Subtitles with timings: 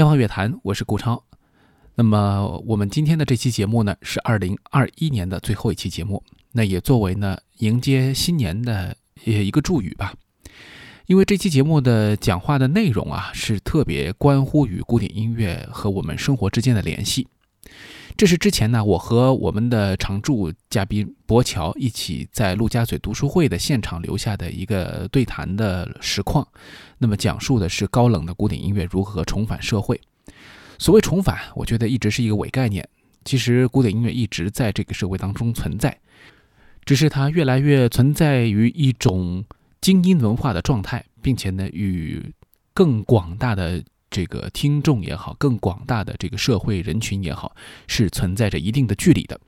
[0.00, 1.22] 天方乐坛，我是顾超。
[1.94, 10.14] 那么我们今天的这期节目呢，是二零二一年的最后一期节目，那也作为呢迎接新年的一个祝语吧。
[11.04, 17.28] 因为这期节目的讲话的内容啊，是特别关乎于古典音乐和我们生活之间的联系。
[18.16, 26.46] 这是之前呢，我和我们的常驻嘉宾博乔一起在陆家嘴读书会的现场留下的一个对谈的实况。
[26.98, 29.98] 那么讲述的是高冷的古典音乐如何重返社会。
[30.78, 32.86] 所谓重返，我觉得一直是一个伪概念。
[33.24, 35.98] 其实古典音乐一直在这个社会当中存在，
[36.84, 39.44] 只是它越来越存在于一种
[39.80, 42.34] 精英文化的状态，并且呢，与
[42.74, 43.82] 更广大的。
[44.10, 47.54] 这个听众也好，更广大的这个社会人群也好，
[47.86, 49.40] 是存在着一定的距离的。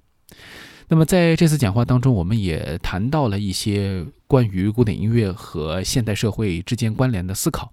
[0.89, 7.72] 那么在这次讲话当中，我们也谈到了一些关于古典音乐和现代社会之间关联的思考。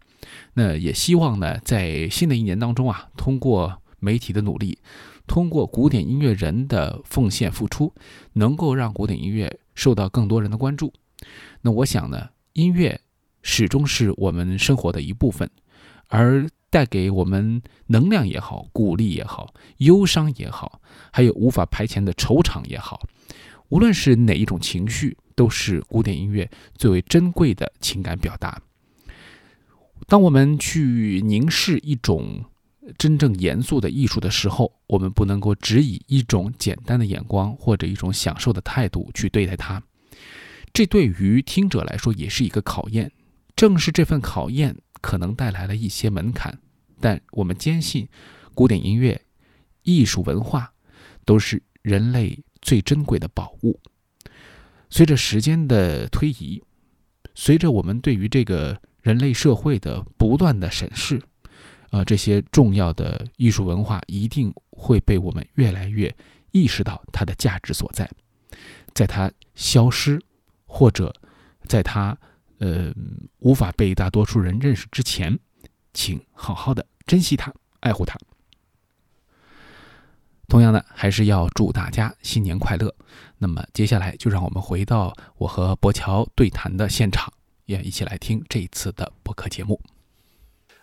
[0.54, 4.80] 那也希望呢，在新的一年当中啊，通过媒体的努力，
[5.28, 7.94] 通过古典音乐人的奉献付出，
[8.34, 10.94] 能够让古典音乐受到更多人的关注。
[11.62, 13.02] 那我想呢，音乐
[13.44, 15.50] 始终是我们生活的一部分，
[16.08, 16.48] 而。
[16.70, 20.82] 带给我们能量也好，鼓励也好，忧伤也好，
[21.12, 23.02] 还有无法排遣的惆怅也好，
[23.70, 28.62] 无论是哪一种情绪，都是古典音乐最为珍贵的情感表达。
[30.08, 32.46] 当我们去凝视一种
[32.98, 39.82] 真正严肃的艺术的时候，我们不能够只以一种简单的眼光或者一种享受的态度去对待它。
[40.74, 43.12] 这对于听者来说也是一个考验。
[43.56, 44.76] 正是这份考验。
[45.02, 46.60] 可能带来了一些门槛，
[47.00, 48.08] 但我们坚信，
[48.54, 49.22] 古典音乐、
[49.84, 50.74] 艺术文化
[51.26, 53.80] 都是人类最珍贵的宝物。
[54.90, 56.62] 随着时间的推移，
[57.36, 61.22] 随着我们对于这个人类社会的不断的审视，
[61.92, 66.14] 啊，这些重要的艺术文化一定会被我们越来越
[66.52, 68.10] 意识到它的价值所在。
[68.94, 70.20] 在它消失，
[70.66, 71.14] 或者
[71.68, 72.18] 在它。
[72.60, 72.94] 呃，
[73.40, 75.40] 无法被大多数人认识之前，
[75.94, 78.18] 请好好的珍惜它，爱护它。
[80.48, 82.96] 同样呢，还是要祝大家新年快乐。
[83.38, 87.32] 那么接下来就让我们回到我和博乔对谈的现场，
[87.66, 89.80] 也一起来听这一次的播客节目。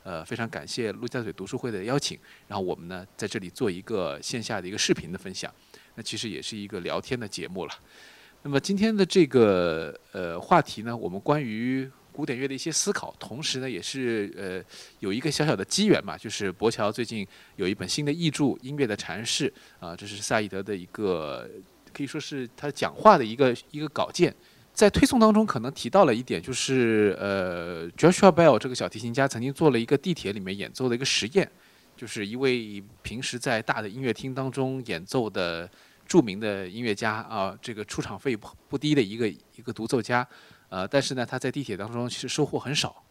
[0.04, 2.16] 呃，非常感谢陆家嘴读书会的邀请，
[2.46, 5.52] 然后我们呢在这里做一个线下的一个视频的分享。
[5.96, 7.74] 那其实也是一个聊天的节目了。
[8.46, 14.62] 那么今天的这个呃话题呢，我们关于古典乐的一些思考，同时呢也是呃
[15.00, 17.26] 有一个小小的机缘嘛，就是博乔最近
[17.56, 19.52] 有一本新的译著《音乐的阐释》
[19.84, 21.50] 啊，这是萨义德的一个
[21.92, 24.32] 可以说是他讲话的一个一个稿件，
[24.72, 31.50] 在推送当中可能提到了一点，就是呃 Joshua Bell 这个小提琴家曾经做了一个地铁里面演奏的一个实验，
[31.96, 35.68] 就是一位平时在大的音乐厅当中演奏的。
[36.06, 40.26] 著名的音乐家啊，这个出场费不不低的一个一个独奏家，
[40.68, 43.02] 呃，但是呢，他在地铁当中其实收获很少。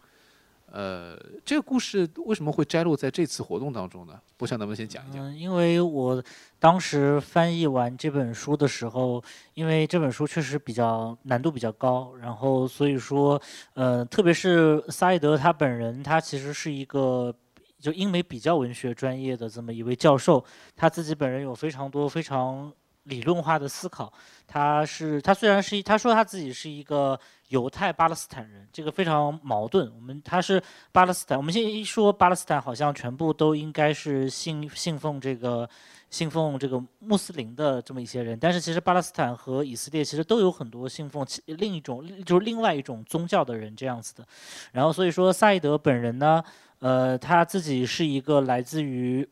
[0.71, 1.15] 呃，
[1.45, 4.19] 这个故事为什么会摘录在这次活动当中呢？
[4.35, 5.23] 不晓得能不能先讲一讲？
[5.23, 6.21] 嗯，因为我
[6.59, 13.41] 当时翻译完这本书的时候，因为这本书确实比较难度比较高，然后所以说，
[13.75, 17.33] 呃，特别是萨义德他本人，他其实是一个
[17.79, 20.43] 就英美比较文学专业的这么一位教授，
[20.75, 22.73] 他自己本人有非常多非常。
[23.05, 24.11] 理论化的思考，
[24.45, 27.19] 他是他虽然是他说他自己是一个
[27.49, 29.91] 犹太巴勒斯坦人，这个非常矛盾。
[29.95, 30.61] 我们他是
[30.91, 35.69] 巴勒斯坦，我们现在一说巴勒斯坦，好像全部都应该是信信奉这个
[36.09, 44.25] 信奉这个穆斯林的这么一些人，但是其实巴勒斯坦和以色列其实都有很多信奉其另一种就是另外一种宗教的人这样子的。
[44.71, 46.43] 然后所以说萨义德本人呢，
[46.79, 49.27] 呃，他自己是一个来自于。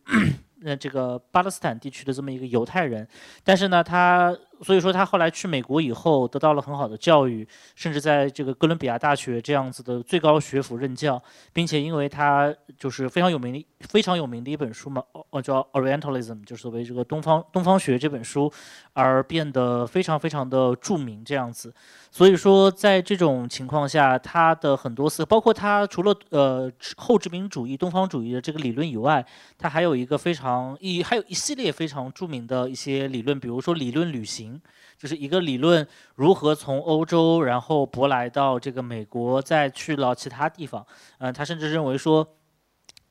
[0.63, 3.07] 那这个巴勒斯坦地区的这么一个犹太人，
[3.43, 11.21] 但是呢，他所以说他后来去美国以后得到了很好的教育，甚至在这个哥伦比亚大学这样子的最高学府任教，
[11.51, 18.51] 并且因为他就是非常有名的非常有名的一本书嘛，哦叫 Orientalism，就是所谓这个东方东方学这本书，
[18.93, 21.73] 而变得非常非常的著名这样子。
[22.09, 29.25] 所以说，在这种情况下，他的很多思，包括他除了呃后殖民主义、东方主义的这个理论以外，
[29.57, 34.52] 他还有一个非常一还有一系列非常著名的一些理论，比如说理论旅行，
[34.97, 40.85] 就是一个理论如何从欧洲然后舶来到这个美国，再去到其他地方。
[41.19, 42.27] 嗯，他甚至认为说。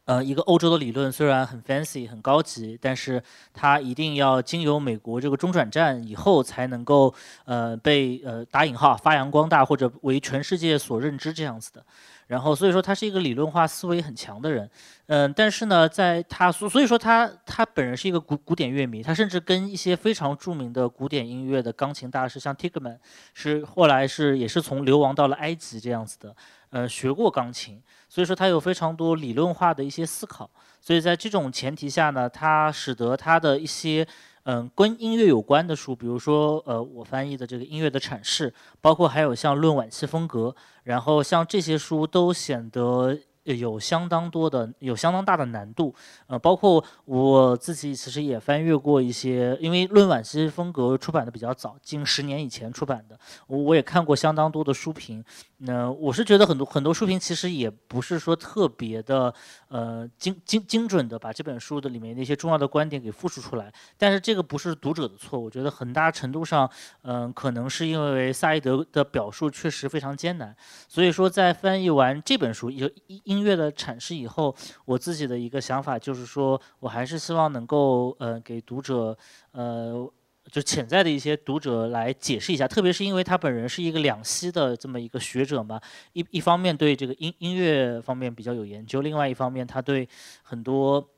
[0.05, 3.23] 呃，一个欧洲的理论虽然很 fancy 很高级，但是
[3.55, 7.15] 它一定要经由美国这个中转站以后，才能够
[7.45, 11.87] 呃被呃打引号发扬光大或者为全世界所认知这样子的。
[12.33, 14.71] 然后所以说他是一个理论化思维很强的人，
[15.09, 22.97] 嗯，但是呢，在他所所以说他他本人是一个古古典乐迷，他甚至跟一些非常著名的古典音乐的钢琴大师，像 Tigman，
[23.35, 26.35] 是后来是也是从流亡到了埃及这样子的，
[26.71, 30.49] 呃，学过钢琴，所以说他有非常多理论化的一些思考，
[30.81, 34.09] 所以在这种前提下呢，他使得他的一些。
[34.45, 40.49] 嗯，跟音乐有关的书，比如说，呃，我翻译的这个音乐的阐释，包括还有像《论晚期风格》，
[40.85, 43.19] 然后像这些书都显得。
[43.45, 45.93] 有相当多的，有相当大的难度，
[46.29, 53.19] 呃，包括我自己其实也翻阅过一些，因为论晚期风格出版的比较早，近十年以前出版的，
[53.49, 55.25] 我我也看过相当多的书评，
[55.59, 59.35] 那我是觉得很多很多书评其实也不是说特别的，
[59.67, 66.71] 呃，精精精准的把这本书的里面那些重要的观点给复述出来，但是这个不是读者的错，我觉得很大程度上，
[67.03, 70.55] 嗯，可能是因为萨义德的表述确实非常艰难，
[70.87, 73.32] 所以说在翻译完这本书一一。
[73.33, 79.17] 音乐的阐释以后，我自己的一个想法就是说，我还是希望能够呃给读者
[79.53, 80.07] 呃
[80.51, 85.81] 就潜在的一些读者来解释一下，特别是因为他本人是一个两栖的这么一个学者嘛，
[86.13, 90.09] 一一方面对这个音音乐方面比较有研究，另外一方面他对
[90.43, 91.09] 很多。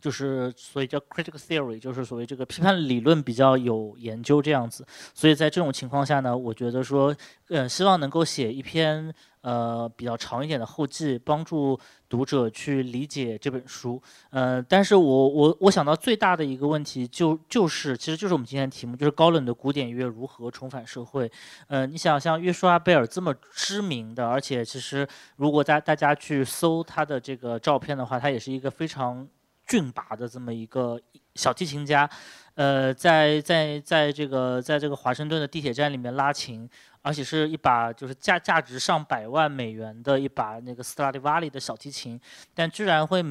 [0.00, 7.14] 就是所以叫 critical theory，就是所谓这个批判理论比较有研究这样子，所以在这种情况下呢，我觉得说，
[7.48, 9.14] 呃，希望能够写一篇
[9.44, 14.02] 呃比较长一点的后记，帮助读者去理解这本书。
[14.30, 21.30] 呃，但是我我我想到最大的一个问题就就是，其实就是我们今天的题目，就是高冷的古典乐如何重返社会。
[21.68, 25.06] 呃，你想像约书亚贝尔这么知名的，而且其实
[25.36, 29.28] 如果大大家去搜他的这个照片的话，他也是一个非常。
[29.66, 31.00] 俊拔的这么一个
[31.34, 32.08] 小提琴家，
[32.54, 36.68] 呃，在在在这个在这个华盛顿的地铁站里面拉琴，
[37.02, 42.20] 而且是一把就是价价值上百万美元的一把那个斯特拉迪瓦里的小提琴，
[42.54, 43.22] 但居然会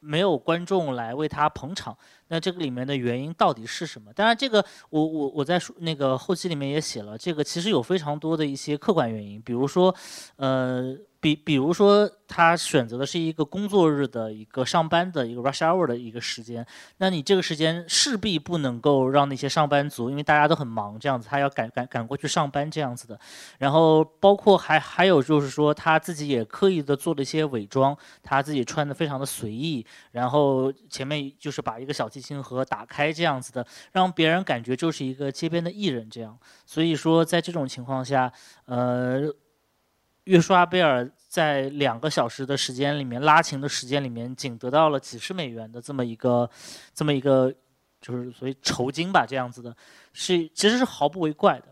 [0.00, 1.96] 没有观众来为他捧场，
[2.32, 4.10] 那这个里面的原因到底是什么？
[4.14, 9.94] 当然，这个我我我在那个后期里面也写了，这个其实有非常多的一些客观原因，比如说，
[10.36, 10.96] 呃。
[11.22, 16.66] 比比如说，他选择的是一个工作日的一个上班的一个 rush hour 的一个时间，
[16.96, 23.16] 那你这个时间势必不能够让那些上班族，因为大家都很忙，这样子他要赶赶赶过去上班这样子的。
[23.58, 36.38] 然后包括还还有就是说，他自己也刻意的做了一些伪装，他自己穿的非常的随意，然后前面就是把一个小提星河打开这样子的，让别人感觉就是一个街边的艺人这样。
[36.64, 38.32] 所以说，在这种情况下，
[38.66, 39.34] 呃。
[40.26, 46.48] 约书亚贝尔在两个小时的时间里面拉琴的时间里面，仅得到了几十美元的这么一个，
[46.94, 47.52] 这么一个，
[48.00, 49.76] 就是所谓酬金吧，这样子的，
[50.12, 51.71] 是其实是毫不为怪的。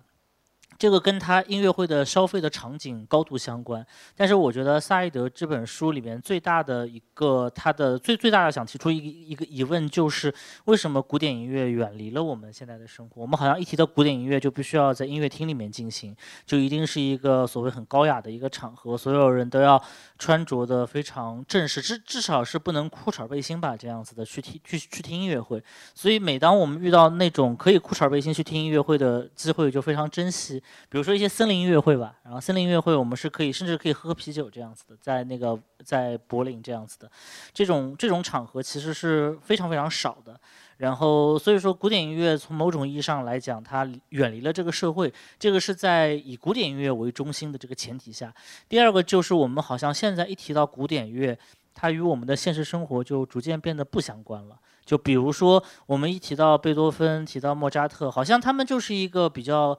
[0.80, 10.34] 这个跟他音乐会的消费的场景高度相关，但是我觉得萨义德这本书里面最大的一个，他的最最大的想提出一个一个疑问就是，
[10.64, 13.20] 为什么古典音乐远离了我们现在的生活？
[13.20, 19.78] 我们好像一提到古典音乐就必须要在音乐厅里面进行，就一定是一个所谓很高雅的一个场合，所有人都要
[20.18, 25.62] 穿着的非常正式，至至少是不能裤衩背心吧这样子的去听去去听音乐会。
[25.94, 30.62] 所以每当我们遇到那种可以裤衩背心去听音乐会的机会，就非常珍惜。
[30.88, 37.10] 比如说一些森林音乐会吧，然后森林音乐会我们是可以，甚至可以喝啤酒这样子的，在那个在柏林这样子的，
[37.52, 40.38] 这种这种场合其实是非常非常少的。
[40.78, 48.34] 然后所以说古典音乐从某种意义上来讲，它远离了这个社会，这个是在以古典音乐为中心的这个前提下。
[48.66, 51.38] 第二个就是我们好像现在一提到古典乐，
[51.74, 54.56] 它与我们的现实生活就逐渐变得不相关了。
[54.86, 59.78] 就比如说我们一提到贝多芬，提到莫扎特，好像他们就是一个比较。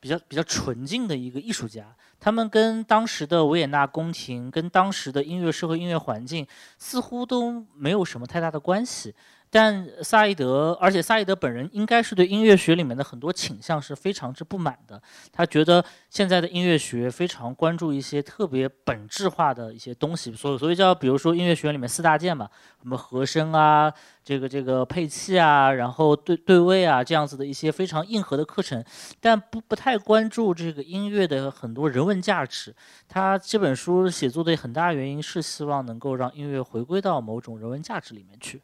[0.00, 6.46] 比较比较纯净的一个艺术家，他们跟当时的维也纳宫廷、跟当时的音乐社会、音乐环境
[6.78, 9.14] 似乎都没有什么太大的关系。
[9.50, 15.00] 但萨义德，而且萨义德本人应该是对音乐学里面的很多倾向是非常之不满的。
[15.32, 22.48] 他觉得现在的音乐学非常关注一些特别本质化的一些东西，所所以叫比如说音乐学里面四大件嘛，
[22.82, 28.84] 什么和声啊，这个这个配器啊，然后对对位啊这样子的一些非常硬核的课程，
[29.20, 32.74] 但不不太关注这个音乐的很多人文价值。
[33.08, 38.62] 他这本书写作的很大原因是希望能够让音乐回归到某种人文价值里面去。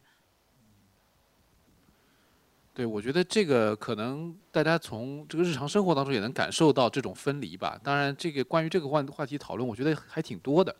[2.75, 7.79] 对，我觉得这个可能大家从这个日常生活当中也能感受到这种分离吧。
[7.81, 10.75] 当然，这个关于这个话话题讨论，我觉得还挺多的。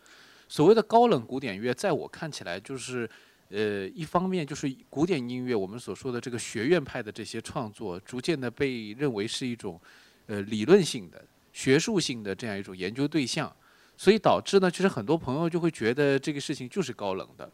[0.49, 3.09] 所谓的高冷古典乐，在我看起来，就是
[3.47, 9.79] 呃，一方面就是古典音乐，我们所说的这个学院派的这些创作，逐渐的被认为是一种
[10.27, 11.23] 呃理论性的、
[11.53, 13.49] 学术性的这样一种研究对象。
[13.95, 17.49] 所以导致呢，其实很多朋友就会觉得这个事情就是高冷的。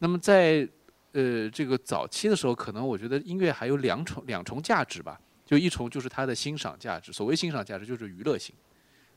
[0.00, 0.68] 那么在
[1.12, 8.54] 呃这个早期的时候，可能我觉得音乐还有两重两重价值吧，就一重就是它的欣赏价值，所谓欣赏价值就是娱乐性；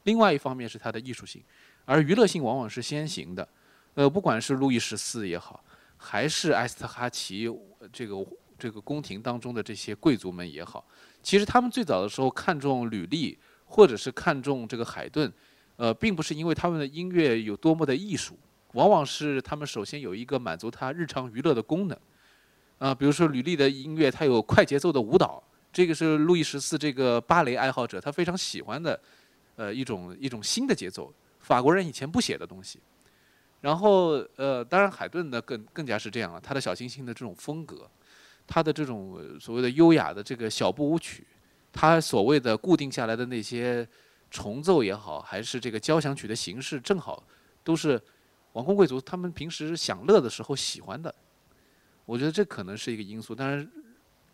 [0.03, 1.41] 另外一方面是它的艺术性，
[1.85, 3.47] 而娱乐性往往是先行的。
[3.95, 5.63] 呃，不管是路易十四也好，
[5.97, 7.49] 还是埃斯特哈奇
[7.91, 8.15] 这个
[8.57, 10.85] 这个宫廷当中的这些贵族们也好，
[11.21, 15.31] 其实他们最早的时候看重履历，或者是看重这个海顿。
[15.77, 18.37] 呃，并不是因为他们的音乐有多么的艺术，
[18.73, 21.97] 往往是他们首先有一个满足他日常娱乐的功能。
[22.79, 28.99] 啊，比如说吕丽的音乐，它有快节奏的舞蹈，这个是路易十四这个芭蕾爱好者他非常喜欢的，
[29.55, 32.79] 呃，一种一种新的节奏，法国人以前不写的东西。
[33.59, 37.87] 然后，呃，当然海顿呢更更加是这样了，他的小清新的这种风格，
[38.47, 41.27] 他的这种所谓的优雅的这个小步舞曲，
[41.71, 43.87] 他所谓的固定下来的那些。
[44.33, 47.21] 重奏也好，还是这个交响曲的形式，正好
[47.65, 48.01] 都是
[48.53, 51.13] 王公贵族他们平时享乐的时候喜欢的。
[52.05, 53.33] 我觉得这可能是一个因素。
[53.33, 53.69] 当然，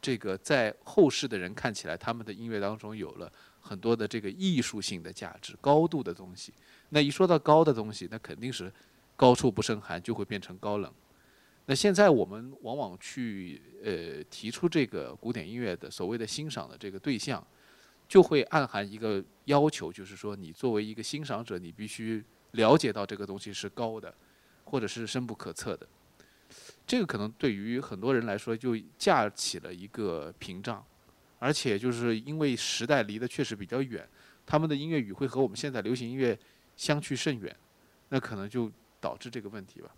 [0.01, 6.53] 这个在后世的人看起来，他们的音乐当中有了很多的这个艺术性的价值、高度的东西。
[6.89, 8.71] 那一说到高的东西，那肯定是
[9.15, 10.91] 高处不胜寒，就会变成高冷。
[11.65, 17.45] 那现在我们往往去呃提出这个古典音乐的所谓的欣赏的这个对象。
[18.07, 24.13] 就会暗含一个要求，就是说，你作为一个欣赏者，你必须了解到这个东西是高的，
[24.65, 25.87] 或者是深不可测的。
[26.85, 30.83] 这个可能对于很多人来说，就架起了一个屏障，
[31.39, 34.07] 而且就是因为时代离得确实比较远，
[34.45, 36.37] 他们的音乐语汇和我们现在流行音乐
[36.77, 37.53] 相去甚远，
[38.09, 39.89] 那可能就导致这个问题吧。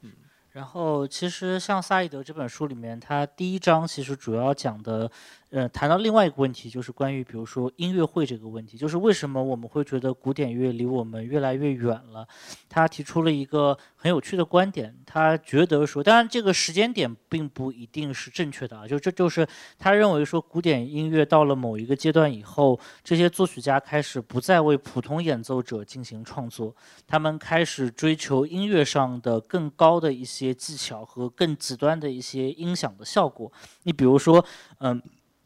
[0.00, 0.12] 嗯
[0.52, 5.08] 然后，其实像萨义德这本书里面，它第一章其实主要讲的，
[5.50, 12.26] 呃，谈到另外一个问题，就是关于比如说音乐会这个问题，就是为什么我们会觉得古典乐离我们越来越远了？
[12.68, 19.44] 他提出了一个很有趣的观点，他觉得说，当然这个时间点并不一定是正确的啊，就这就是
[19.76, 26.72] 他认为说，古典音乐到了某一个阶段以后，这些作曲家开始不再为普通演奏者进行创作，
[27.08, 30.54] 他们开始追求音乐上的更高的一些。
[30.60, 33.50] 技巧和更极端的一些音响的效果，
[33.84, 34.44] 你比如说，
[34.80, 35.00] 嗯，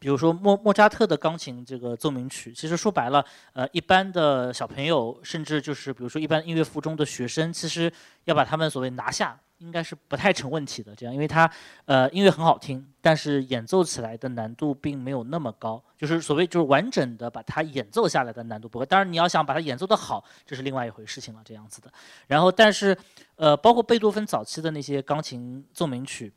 [0.05, 7.91] 比如说莫莫扎特的钢琴这个奏鸣曲，其实说白了，呃，一般的小朋友，甚至就是比如说一般音乐附中的学生，其实
[8.25, 9.41] 要把他们所谓拿下。
[9.59, 11.51] 应该是不太成问题的，这样，因为它，
[11.87, 18.85] 呃，音乐很好听，但是演奏起来的难度并没有那么高，就是所谓就是完整的把它演奏下来的难度不高。
[18.85, 21.91] 当然，你要想把它演奏的好，这是另外一回事情了，这样子的。
[22.27, 22.95] 然后，但是，
[23.37, 26.31] 呃，包括贝多芬早期的那些钢琴奏鸣曲。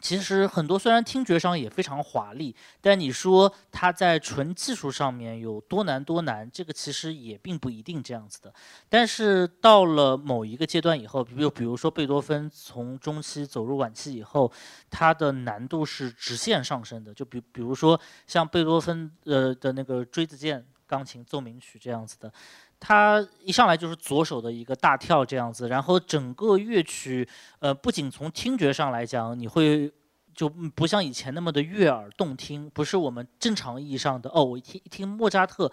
[0.00, 8.52] 其实很多虽然听觉上也非常华丽，但你说它在纯技术上面有多难多难，这个其实也并不一定这样子的。
[8.88, 14.52] 但是到了某一个阶段以后，比如比如说贝多芬从中期走入晚期以后，
[14.90, 17.14] 它的难度是直线上升的。
[17.14, 22.32] 就比比如说像贝多芬呃的那个锥子键钢琴奏鸣曲这样子的。
[22.78, 27.28] 它一上来就是左手的一个大跳这样子，然后整个乐曲，
[27.58, 29.92] 呃，不仅从听觉上来讲，你会
[30.34, 35.70] 就不像以前那么的悦耳动听，不是我们正常意义上的哦，我一听一听莫扎特。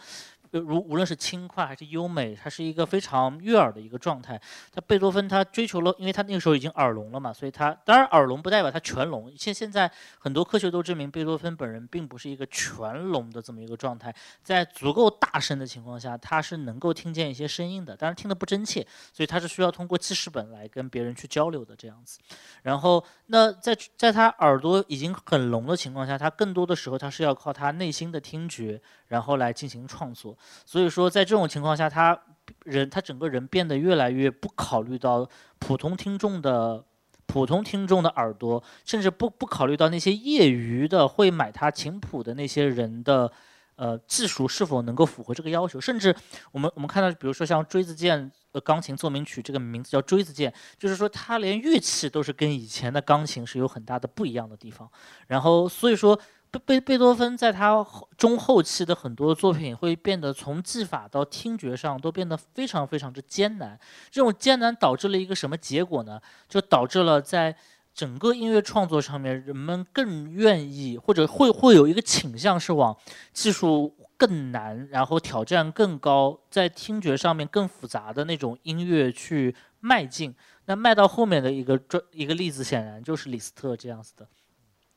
[0.59, 4.39] 如无论是轻快还是优美，它是一个非常悦耳的一个状态。
[4.71, 9.31] 他贝多芬他追求了，因为他那个时候已经耳聋了嘛，所以他当然耳聋不代表他全聋。
[9.37, 22.19] 现现在很多科学都证明，贝多芬本人并不是一个全聋的这么一个状态，在足够大声的情况下，他是能够听见一些声音的，但是听得不真切，所以他是需要通过记事本来跟别人去交流的这样子。
[22.61, 30.37] 然后那在在他耳朵已经很聋的情况下，他更多的时候他是要靠他内心的听觉，然后来进行创作。
[30.65, 32.19] 所以说，在这种情况下，他
[32.65, 35.27] 人他整个人变得越来越不考虑到
[35.59, 36.83] 普通听众的
[37.25, 43.31] 普通听众的耳朵，甚至不不考虑到那些业余的会买他琴谱的那些人的
[43.75, 45.79] 呃技术是否能够符合这个要求。
[45.79, 46.15] 甚至
[46.51, 54.89] 我们我们看到，比如说像锥子键呃钢琴奏鸣曲这个名字叫锥子键，就是说它连乐器都是跟以前的钢琴是有很大的不一样的地方。
[55.27, 56.19] 然后所以说。
[56.59, 57.85] 贝贝多芬在他
[58.17, 63.79] 中后期的很多作品会变得从技法到听觉上都变得非常非常之艰难。
[64.11, 66.21] 这种艰难导致了一个什么结果呢？
[66.47, 67.55] 就导致了在
[67.93, 72.95] 整个音乐创作上面，人们更愿意或者会会有一个倾向是往
[73.31, 80.33] 技术更难，然后挑战更高，在听觉上面更复杂的那种音乐去迈进。
[80.65, 81.79] 那迈到后面的一个
[82.11, 84.27] 一个例子，显然就是李斯特这样子的。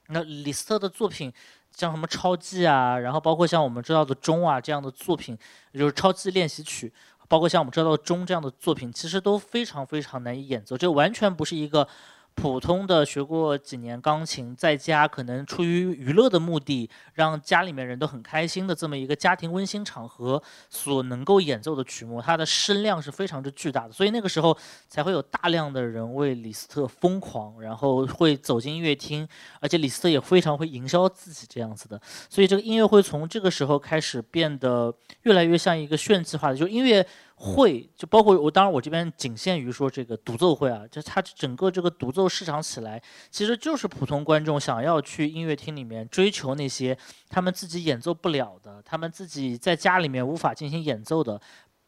[0.09, 1.33] 那李斯特的作品，
[1.75, 5.37] 像什么超记啊，然后包括像我们知道的钟啊这样的作品，
[5.73, 6.93] 就是超记练习曲，
[7.29, 11.89] 包括像我们知道的钟这样的作品，其实都非常非常难以演奏，这完全不是一个。
[12.37, 29.27] 普通的学过几年钢琴，在家可能出于娱乐的目的，让家里面人都很开心的这么一个家庭温馨场合所能够演奏的曲目，它的声量是非常之巨大的，所以那个时候才会有大量的人为李斯特疯狂，然后会走进音乐厅，
[29.61, 37.05] 而且李斯特也非常会营销自己这样子的，所以这个音乐会从这个时候开始变得越来越像一个炫技化的，就音乐。
[37.39, 43.01] 会就包括我，当然我这边仅限于说这个独奏会啊，就它整个这个独奏市场起来，
[43.31, 46.97] 其实就是普通观众想要去音乐厅里面追求那些
[47.29, 51.41] 他们自己演奏不了的，他们自己在家里面无法进行演奏的。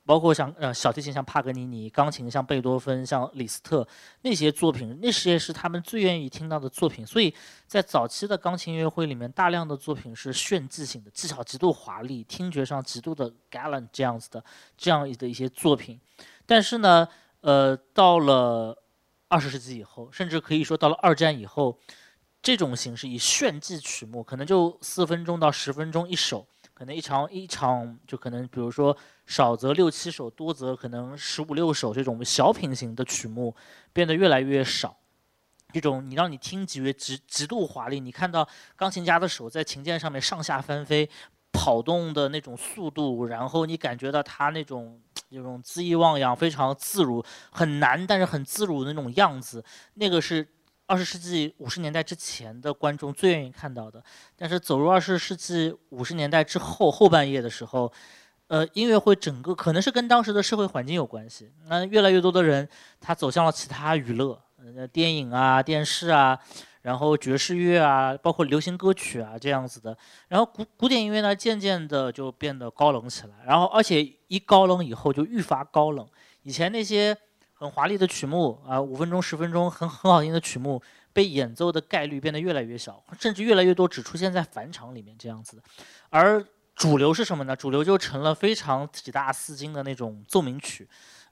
[0.09, 3.87] 包括像呃小提琴像帕格尼尼，钢琴像贝多芬，像李斯特
[4.23, 7.05] 那些作品，那些是他们最愿意听到的作品。
[7.05, 7.35] 所以
[7.67, 14.43] 在早期的钢琴音乐会里面，大量的作品是炫技型的，技巧极度华丽，听觉上极度的 gallant 这样子的
[14.79, 16.01] 这样的一些作品。
[16.47, 17.07] 但是呢，
[17.43, 18.83] 呃，到了
[19.29, 21.79] 二十世纪以后，甚至可以说到了二战以后，
[22.41, 26.47] 这种形式以炫技曲目，可能就四分钟到十分钟一首。
[26.79, 33.53] 可能一场一场就可能，比如说少则六七首，多则可能十五六首这种小品型的曲目
[33.93, 34.97] 变得越来越少。
[35.73, 41.11] 这种你让你听几乐极极度华丽，你看到钢琴家的手在琴键上面上下翻飞、
[41.51, 49.65] 跑动的那种速度，然后你感觉到他那种那种恣意妄扬、非常自如、很难但是很自如的那种样子，
[49.95, 50.47] 那个是。
[50.89, 54.03] 二十世纪五十年代之前的观众最愿意看到的，
[54.35, 57.93] 但是走入二十世纪五十年代之后后半叶的时候，
[58.47, 61.53] 呃，音乐会整个可能是跟当时的社会环境有关系。
[61.67, 62.67] 那越来越多的人
[63.03, 66.39] 他走向了其他娱乐，呃，电影啊、电视啊，
[66.81, 69.95] 然后爵士乐啊，包括流行歌曲啊这样子的。
[70.29, 76.09] 然后古古典音乐呢，渐渐的就变得高冷起来，然后而且一高冷以后就愈发高冷。
[76.45, 77.15] 以前那些。
[77.59, 80.81] 很华丽的曲目啊，五分钟、十分钟，很很好听的曲目，
[81.13, 85.61] 被演奏的概率变得越来越小，甚至越来越多只出现在返场里面这样子。
[86.09, 86.41] 而
[86.77, 87.57] 主流是什么呢？
[87.57, 90.89] 主流就成了非常体大丝巾的那种奏鸣曲，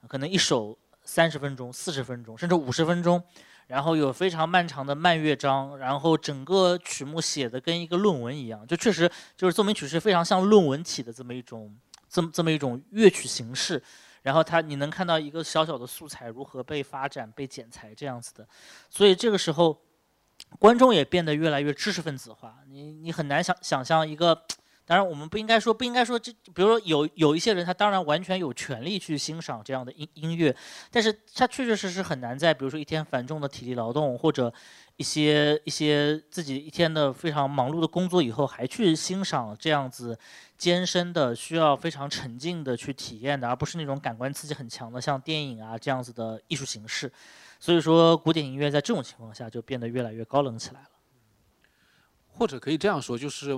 [0.09, 3.23] 可能一首三十分钟、四十分钟，甚至五十分钟，
[3.67, 11.73] 然后有非常漫长的慢乐章，然后整个曲目写的跟一个论文一样，就确实就是奏鸣曲是非常像论文体的这么一种，
[12.09, 13.81] 这么这么一种乐曲形式。
[14.27, 18.45] 然后他，你能看到一个小小的素材如何被发展、被剪裁这样子的，
[18.89, 19.81] 所以这个时候，
[20.59, 22.57] 观众也变得越来越知识分子化。
[22.67, 24.43] 你你很难想想象一个，
[24.87, 30.55] 当然我们不应该说不应该说这，比如说有有一些人，他当然完全有权利去欣赏这样的音音乐，
[30.89, 34.51] 但是他确确实实很难在比如说一天繁重的体力劳动或者。
[34.99, 40.17] 一些一些自己一天的非常忙碌的工作以后，还去欣赏这样子
[40.57, 47.13] 艰深的、需要非常沉浸的去体验的，而不是那种感官刺激很强的，像电影啊这样子的艺术形式。
[47.59, 50.89] 所以说，古典音乐在这种情况下就变得越来越高冷起来了。
[52.29, 53.55] 或者可以这样说，就是，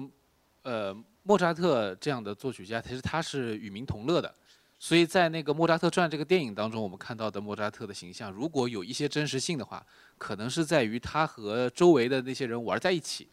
[0.63, 0.93] 呃，
[1.29, 4.33] 莫扎特这样的作曲家，其实他是与民同乐的。
[4.79, 9.85] 所以在那个《莫扎特传》这个电影当中，我们看到的莫扎特的形象，如果有一些真实性的话，
[10.17, 13.27] 可能是在于他和周围的那些人玩在一起，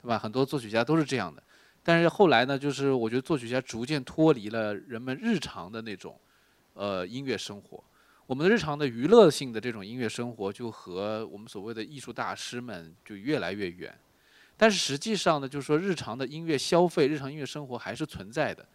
[0.00, 0.16] 对吧？
[0.16, 1.42] 很多作曲家都是这样的。
[1.82, 6.16] 但是后来呢，就是我觉得作曲家逐渐脱离了人们日常的那种，
[6.74, 7.82] 呃，音乐生活。
[8.26, 13.92] 我们的日常的娱乐性的这种音乐生活，就和我们所谓的艺术大师们就越来越远。
[14.56, 18.66] 但是实际上呢，就是说日常的音乐消费、日常音乐生活还是存在的。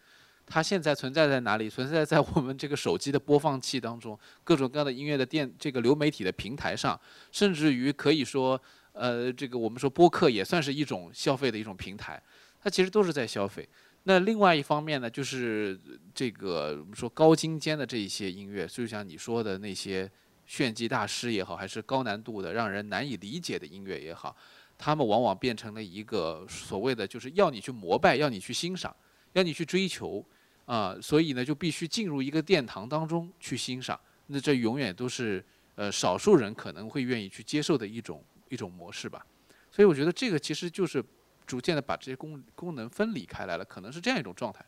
[0.46, 1.70] 它现在存在在哪里？
[1.70, 8.60] 存在在我们这个手机的播放器当中，各种各样的音乐的电这个流媒体的平台上，甚至于可以说，
[8.92, 12.20] 呃，这个我们说播客也算是一种消费的一种平台，
[12.60, 13.68] 它其实都是在消费。
[14.02, 15.78] 那另外一方面呢，就是
[16.12, 20.10] 这个我们说高精尖的这一些音乐，就像你说的那些
[20.46, 24.34] 炫技大师也好，还是高难度的让人难以理解的音乐也好，
[24.82, 28.96] 他们往往变成了一个所谓的就是要你去膜拜，要你去欣赏，
[29.34, 30.24] 要你去追求。
[30.64, 39.26] 啊，所以呢，就必须进入一个殿堂当中去欣赏，那这永远都是呃少数人可能会愿意去接受的一种一种模式吧。
[39.68, 41.04] 所以我觉得这个其实就是
[41.44, 44.64] 逐渐的把这些功功能分离开来了，可能是这样一种状态。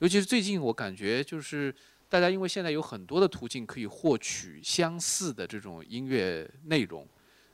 [0.00, 1.72] 尤其是最近，我感觉就是
[2.08, 7.06] 大家因为现在有很多的途径可以获取相似的这种音乐内容，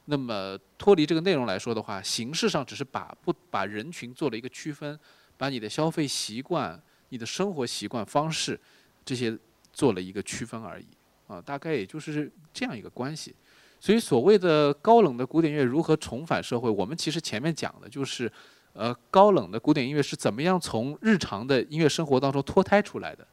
[0.06, 4.98] 那么脱离这个内容来说的话，形式上只是把不把人群做了一个区分，
[5.36, 6.80] 把你的消费习惯。
[7.12, 8.58] 你的生活习惯方式，
[9.04, 9.38] 这些
[9.70, 10.86] 做了一个区分而已
[11.26, 13.36] 啊，大概也就是这样一个关系。
[13.78, 18.32] 所以所谓的高冷的古典乐如何重返社会，我们其实前面讲的就是，
[18.72, 23.28] 呃，高冷的古典音乐是怎么样从日常的音乐生活当中脱胎出来的。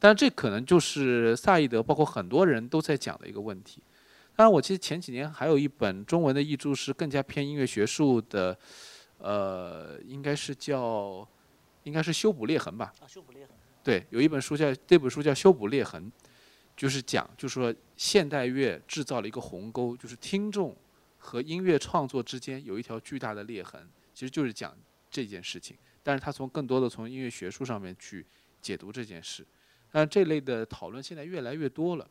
[0.00, 3.80] 但这可能就是萨义德，包括很多人都在讲的一个问题。
[4.40, 8.58] 当然，我记得前几年还有一本中文的译著是更加偏音乐学术的，
[9.18, 11.28] 呃，应该是叫，
[11.82, 12.90] 应该是修补裂痕吧？
[13.00, 13.54] 啊，修补裂痕。
[13.84, 16.10] 对，有一本书叫这本书叫《修补裂痕》，
[16.74, 20.74] 就是讲，就是说现代乐制造了一个鸿沟，就是听众
[21.18, 24.74] 和音乐创作之间有一条巨大的裂痕，其实就是讲
[25.10, 25.76] 这件事情。
[26.02, 28.24] 但是他从更多的从音乐学术上面去
[28.62, 29.46] 解读这件事，
[29.92, 32.08] 但这类的讨论现在越来越多了。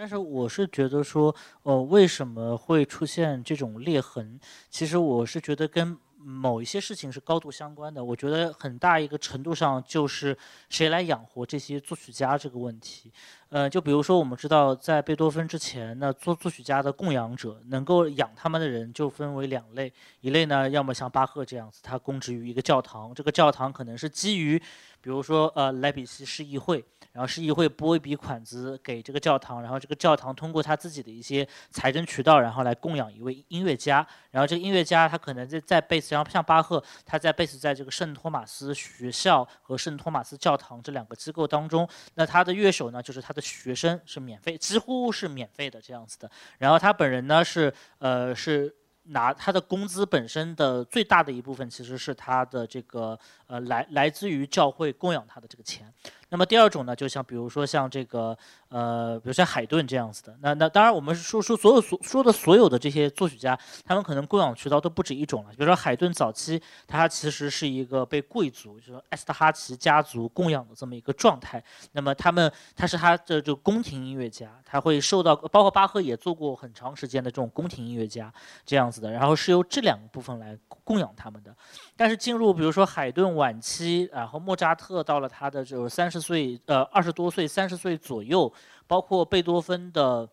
[0.00, 1.34] 但是我是觉得说，
[1.64, 4.38] 呃，为什么会出现这种裂痕？
[4.70, 8.04] 其实我是觉得跟某一些事情是高度相关的。
[8.04, 13.12] 我觉得很大一个程度上就是谁来养活这些作曲家这个问题。
[13.48, 24.56] 呃，就比如说我们知道，在贝多芬之前，那作作曲家的供养者能够养他们的人就分为两类，一类呢，要么像巴赫这样子，他供职于一个教堂，这个教堂可能是基于，
[25.00, 26.84] 比如说呃莱比锡市议会。
[27.18, 34.06] 然后市议会拨一笔款子给这个教堂，然后这个教堂通过他自己的一些财政渠道，然后来供养一位音乐家。
[34.30, 46.30] 然后这个音乐家他可能在在贝斯，然后像巴赫，他在贝斯在这个圣托马斯学校和圣托马斯教堂这两个机构当中，那他的乐手呢，就是他的学生是免费，几乎是免费的这样子的。
[46.58, 48.72] 然后他本人呢是呃是。
[49.10, 55.90] 拿他的工资本身的最大的一部分，其实是他的这个呃来来自于教会供养他的这个钱。
[56.30, 58.36] 那么第二种呢，就像比如说像这个
[58.68, 60.36] 呃，比如像海顿这样子的。
[60.40, 65.50] 那那当然，我们说说所有所说的所有的这些作曲家，他们可能供养渠道都不止一种了。
[65.50, 71.62] 比如说海顿早期，他其实是一个被贵族，就是埃斯特哈奇家族供养的这么一个状态。
[71.92, 78.30] 那么他们他是他的这个宫廷音乐家，他会受到包括巴赫也做过很长时间的这种宫廷音乐家
[78.66, 81.54] 这样子的，然后是由这两个部分来供养他们的。
[81.96, 88.52] 但是进入比如说海顿晚期，然后莫扎特到了他的就是三十岁，呃二十多岁三十岁左右，
[88.86, 90.28] 包括贝多芬的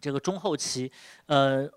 [0.00, 0.90] 这个中后期，
[1.26, 1.68] 呃，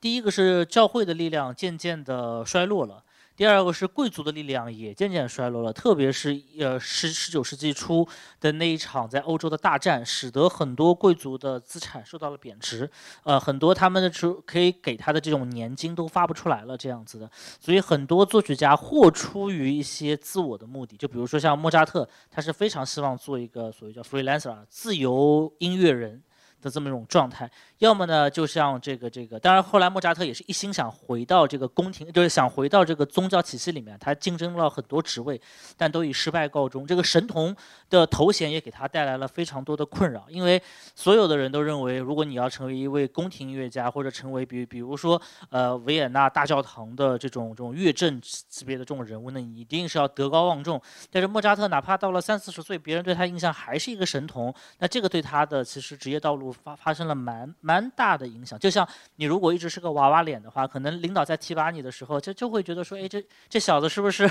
[0.00, 3.02] 第一个是教会的力量渐渐的衰落了。
[3.34, 8.06] 第二个是贵族的力量也渐渐衰落了，特别是呃十十九世纪初
[8.40, 12.88] 的那一场在欧洲的大战，使得很多贵族的资产受到了贬值，
[13.24, 26.22] 呃，很多他们的出可以给他的这种年金都发不出来了，这样子的，所以很多作曲家或出于一些自我的目的，就比如说像莫扎特，他是非常希望做一个所谓叫 freelancer 自由音乐人。
[26.62, 35.38] 的这么一种状态，要么呢，就像这个这个，当然后来莫扎特也是一心想回到这个宫廷，就是想回到这个宗教体系里面，他竞争了很多职位，
[35.76, 36.86] 但都以失败告终。
[36.86, 37.54] 这个神童
[37.90, 40.62] 的头衔也给他带来了非常多的困扰，因为
[40.94, 45.20] 所有的人都认为，如果你要成为一位宫廷音乐家，或者成为比比如说
[45.50, 50.80] 呃维也纳大教堂的这种这种乐正级别的这种人物，那你一定是要德高望重。
[51.10, 56.51] 但是莫扎特哪怕到了三四十岁，别人对他印象还是一个神童，那这个对他的其实职业道路。
[56.52, 58.86] 发发生了蛮蛮大的影响，就像
[59.16, 64.30] 你如果一直是个娃娃脸的话，可能领导在提拔你的时候，就就会觉得说，哎，这这小子是不是？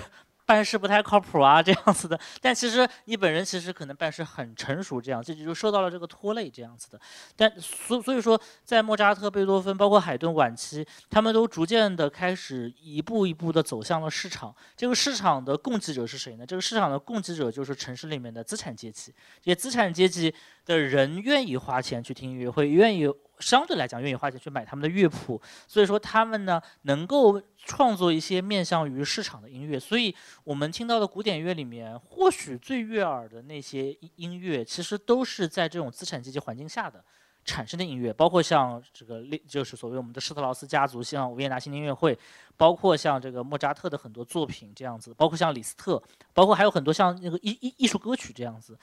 [0.51, 2.19] 办事不太靠谱啊，这样子的。
[2.41, 6.99] 但其实你本人其实可能办事很成熟，这样这就受到了这个拖累，这样子的。
[7.37, 14.53] 但所所以说，在莫扎特、贝多芬，包括海顿晚期，他们都逐渐的开始一步一步的走向了市场。
[14.75, 16.45] 这个市场的供给者是谁呢？
[16.45, 19.13] 这个市场的供给者就是城市里面的资产阶级。
[19.41, 20.35] 这些资产阶级
[20.65, 23.09] 的人愿意花钱去听音乐会，愿意。
[23.41, 29.79] 相对来讲，愿意花钱去买他们的乐谱，所以说他们呢能够创作一些面向于市场的音乐。
[29.79, 37.03] 所以我们听到的古典乐里面，或许最悦耳的那些音乐，其实都是在这种资产阶级环境下的
[37.43, 38.13] 产生的音乐。
[38.13, 42.17] 包括像这个，就是所谓我们的施特劳斯家族，像维也纳新年音乐会，
[42.55, 46.01] 包括像这个莫扎特的很多作品这样子，包括像李斯特，
[46.33, 48.77] 包括还有很多像那个艺艺艺术歌曲这样子。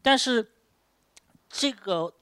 [0.00, 0.46] 但是
[1.48, 2.12] 这个。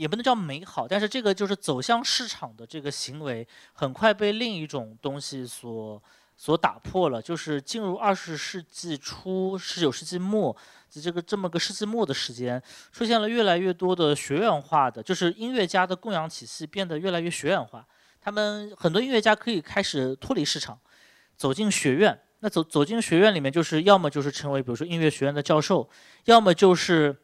[0.00, 6.02] 也不能叫美好，但是这个就是走向市场的这个行为，很快被另一种东西所
[6.38, 7.20] 所打破了。
[7.20, 10.56] 就是进入二十世纪初、十九世纪末，
[10.88, 17.86] 这个这么个世纪末的时间，出现了越来越多的学院化的，就是音乐家的供养体系变得越来越学院化。
[18.22, 20.80] 他们很多音乐家可以开始脱离市场，
[21.36, 22.18] 走进学院。
[22.38, 25.90] 那走走进学院里面，就是要么就是成为比如说音乐学院的教授，
[26.24, 27.14] 要么就是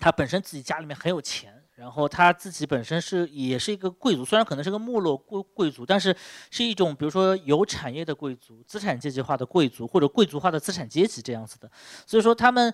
[0.00, 1.61] 他本身自己家里面很有钱。
[1.82, 6.16] 然后他自己本身是也是一个贵族，虽然可能是个没落贵贵族，但是
[6.48, 11.68] 是一种比如说有产业的贵族、资产阶级化的贵族或者贵族化的资产阶级这样子的。
[12.06, 12.72] 所以说他们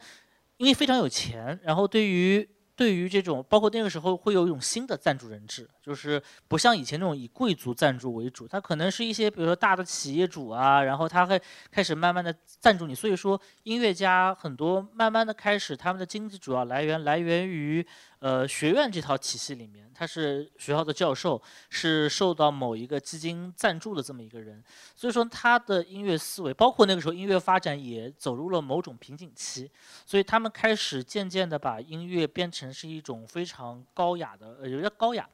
[0.58, 11.40] 因为非常有钱，然后对于对于这种，包括那个时候会有一种新的赞助人制，就是不像以前那种以贵族赞助为主，他可能是一些比如说大的企业主啊，然后他会
[11.70, 12.94] 开始慢慢的赞助你。
[12.94, 17.84] 所以说，音乐家很多慢慢的开始他们的经济主要来源来源于。
[18.20, 24.62] 呃，学院这套体系里面，他是学校的教授，是受到某一个基金赞助的这么一个人，
[24.96, 29.70] 所以说他的音乐思维，包括那个时候音乐发展也走入了某种瓶颈期，
[30.04, 35.28] 所以他们开始渐渐的把音乐变成是一种非常高雅的，呃，有点高雅，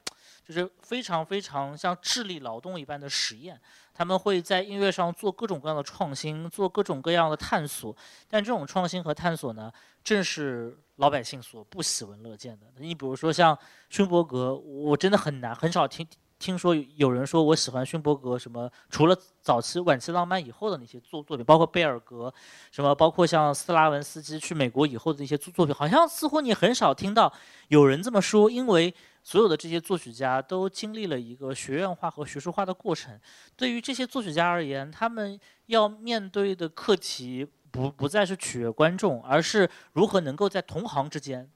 [0.46, 3.58] 就是非常非常像智力劳动一般的实验。
[3.94, 7.96] 他们会在音乐上做各种各样的创新，做各种各样的探索，
[8.28, 12.66] 但这种创新和探索呢，正是老百姓所不喜闻乐见的。
[12.78, 13.58] 你比如说像
[13.90, 16.06] 勋伯格，我真的很难很少听
[16.38, 22.32] 听说有人说我喜欢勋伯格什么，除了早期晚期浪漫以后的那些作作品，包括贝尔格，
[22.70, 27.32] 什么包括像斯拉文斯基去美国以后的一些作作品，好像似乎你很少听到
[27.68, 28.94] 有人这么说，因为。
[29.26, 33.18] 所有的这些作曲家都经历了一个学院化和学术化的过程。
[33.56, 41.50] 对于这些作曲家而言，他们要面对的课题不不再是取悦观众，而是如何能够在同行之间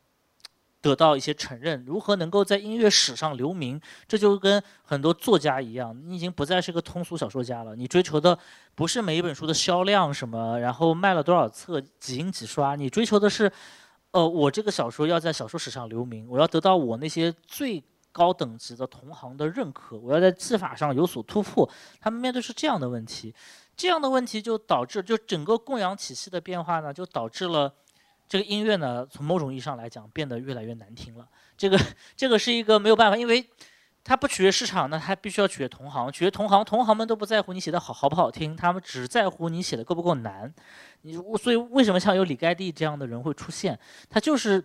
[0.80, 3.80] 得到一些承认，如何能够在音乐史上留名。
[4.08, 8.36] 这就跟很多作家一样，你已经不再是个通俗小说家了，你追求的
[8.74, 13.52] 不是每一本书的销量什么，然后卖了多少册，几印几刷，你追求的是。
[14.10, 21.68] 呃，我这个小说要在小说史上留名，我要得到我那些最高等级的同行的认可，我要在技法上有所突破。
[22.00, 23.34] 他们面对是这样的问题，
[23.78, 27.72] 这样的问题就导致，就整个供养体系的变化呢，就导致了
[28.28, 31.26] 这个音乐呢，从某种意义上来讲变得越来越难听了。
[31.56, 31.78] 这个
[32.14, 33.48] 这个是一个没有办法，因为。
[34.04, 36.10] 他不取悦市场，那他必须要取悦同行。
[36.10, 40.50] 取悦同行，同行们都不在乎你写的好好不好听，他们只在乎你写的够不够难。
[41.02, 43.78] 你所以为什么像有李盖蒂这样的人会出现？
[44.08, 44.64] 他就是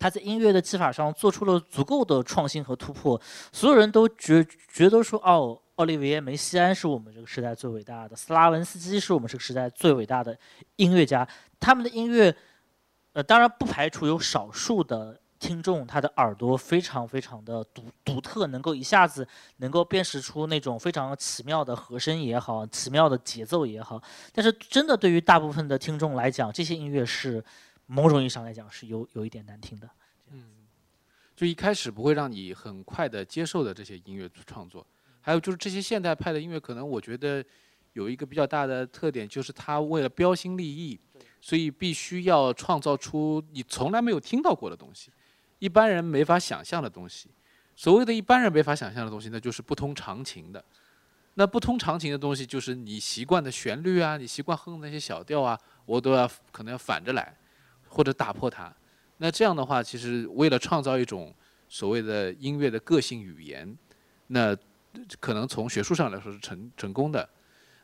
[0.00, 3.20] 他在音乐的技法上做出了足够的创新和突破。
[3.52, 10.38] 所有人都觉觉得说，哦，奥利维耶梅西安是我们这个时代最伟大的，斯拉文斯基是我们这个时代最伟大的
[10.76, 11.26] 音乐家。
[11.58, 12.34] 他们的音乐，
[13.12, 15.20] 呃，当然不排除有少数的。
[15.38, 24.02] 听众他的耳朵非常非常的独独特，能够一下子能够辨识出那种非常奇妙的和声也好，奇妙的节奏也好。
[24.32, 27.44] 但是真的对于大部分的听众来讲，这些音乐是
[27.84, 29.86] 某种意义上来讲是有有一点难听的。
[30.30, 30.42] 嗯，
[31.36, 34.84] 就一开始不会让你很快的接受的这些音乐创作，
[35.26, 37.44] 还有就是这些现代派的音乐，可能我觉得
[37.94, 40.96] 有一个比较大的特点，就是它为了标新立异，
[41.40, 45.10] 所以必须要创造出你从来没有听到过的东西。
[45.58, 47.28] 一般人没法想象的东西，
[47.74, 50.64] 所谓的一般人没法想象的东西，那就是不通常情的。
[51.34, 57.36] 那不通常情的东西，就是你习惯的旋律啊，你习惯哼的那些小调啊，我都要可能要反着来，
[57.88, 58.72] 或者打破它。
[59.16, 61.34] 那这样的话，其实为了创造一种
[61.68, 63.76] 所谓的音乐的个性语言，
[64.28, 64.56] 那
[65.20, 67.28] 可能从学术上来说是成成功的。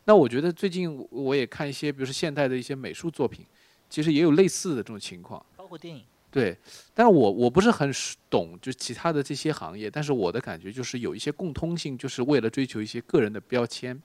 [0.05, 3.47] 那我觉得最近我也看一些，比如说现代的一些美术作品，
[3.89, 6.03] 其实也有类似的这种情况，包括电影。
[6.31, 6.57] 对，
[6.95, 7.93] 但是我我不是很
[8.31, 14.01] 懂，就其他的这些行业，但是我的感觉就是有一些共通性，就是为了追求一些个人的标签。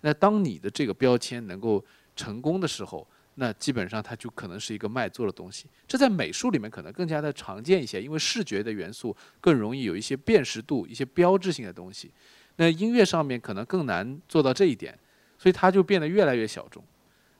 [0.00, 1.84] 那当你的这个标签能够
[2.16, 5.66] 成功的时候，那基本上它就可能是一个卖座的东西。
[5.86, 12.10] 这在美术里面可能更加的常见一些，因为视觉的元素更容易有一些辨识度、一些标志性的东西。
[12.56, 14.98] 那音乐上面可能更难做到这一点，
[15.38, 16.82] 所以它就变得越来越小众。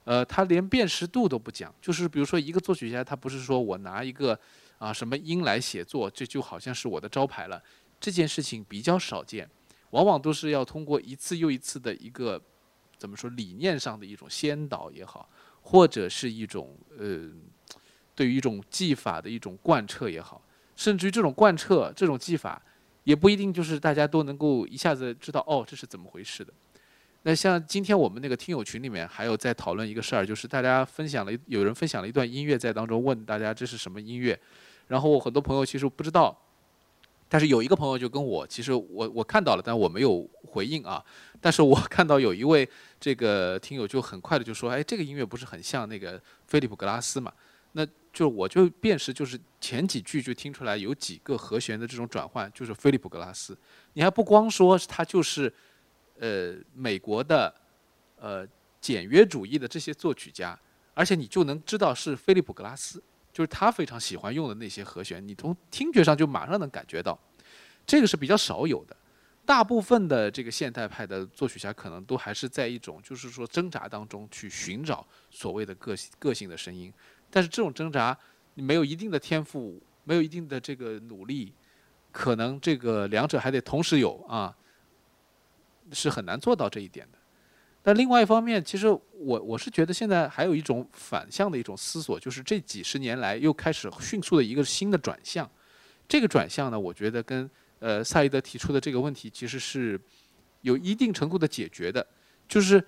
[0.05, 4.39] 呃，他连辨识度都不讲，就是比如说一个作曲家，他不是说我拿一个
[4.79, 7.61] 啊什么音来写作，这就好像是我的招牌了。
[7.99, 9.51] 这件事情比较少见，
[9.91, 12.41] 往往都是要通过一次又一次的一个
[12.97, 15.29] 怎么说理念上的一种先导也好，
[15.61, 17.29] 或者是一种呃
[18.15, 20.41] 对于一种技法的一种贯彻也好，
[20.77, 22.63] 甚至于这种贯彻这种技法
[23.07, 26.53] 也不一定就是大家都能够一下子知道哦这是怎么回事的。
[27.23, 34.37] 那像今天我们那个听友群里面还有在讨论一个事儿，就是大家分享了，有人分享了一段音乐在当中，问大家这是什么音乐，
[34.89, 36.37] 然后我很多朋友其实不知道，
[37.29, 41.01] 但是有一个朋友就跟我，其实我我看到了，但我没有回应啊，
[41.41, 47.33] 但是我看到有一位这个听友就很快的就说，哎，这个音乐不是很像那个菲利普格拉斯嘛？
[47.73, 47.87] 那
[48.17, 53.57] 就我就辨识，就是前几句就听出来有几个和弦的这种转换，就是菲利普格拉斯，
[53.93, 55.53] 你还不光说他就是。
[56.19, 57.55] 呃，美国的
[58.19, 58.49] 呃
[58.81, 60.59] 简约主义的这些作曲家，
[60.95, 63.03] 而且你就能知道是菲利普格拉斯，
[63.35, 67.19] 就是他非常喜欢用的那些和弦，你从听觉上就马上能感觉到，
[67.87, 68.97] 这个是比较少有的。
[69.45, 76.91] 大部分的这个现代派的作曲家可能都还是在一种就是说挣扎当中去寻找所谓的个性个性的声音，
[77.37, 78.17] 但是这种挣扎
[78.55, 81.53] 你没有一定的天赋，没有一定的这个努力，
[82.11, 84.57] 可能这个两者还得同时有啊，
[85.93, 87.19] 是很难做到这一点的。
[87.83, 95.47] 但另外一方面，其实我我是觉得现在还有一种反向的一种思索，就是这几十年来又开始迅速的一个新的转向。
[96.09, 100.01] 这个转向呢，我觉得跟呃萨义德提出的这个问题其实是
[100.63, 102.07] 有一定程度的解决的，
[102.49, 102.83] 就是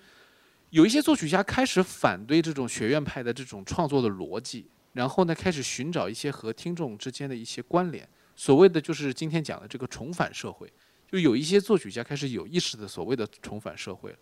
[0.71, 8.07] 有一些作曲家开始反对这种学院派的这种创作的逻辑，然后呢开始寻找一些和听众之间的一些关联。
[8.37, 10.71] 所谓的就是今天讲的这个重返社会，
[11.11, 14.15] 就有一些作曲家开始有意识的所谓的重返社会。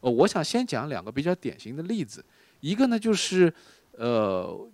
[0.00, 2.24] 呃，我想先讲两个比较典型的例子，
[2.58, 3.52] 一个呢就是
[3.92, 4.68] 呃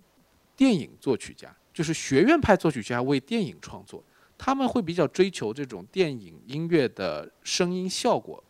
[0.55, 4.03] 电影作曲家，就是学院派作曲家为电影创作，
[4.35, 8.43] 他们会比较追求这种电影音乐的声音效果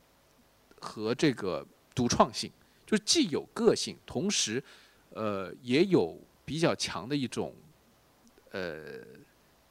[0.80, 2.50] 和这个独创性，
[2.90, 4.64] 就既有个性，同时
[5.12, 7.54] 呃也有比较强的一种
[8.50, 9.00] 呃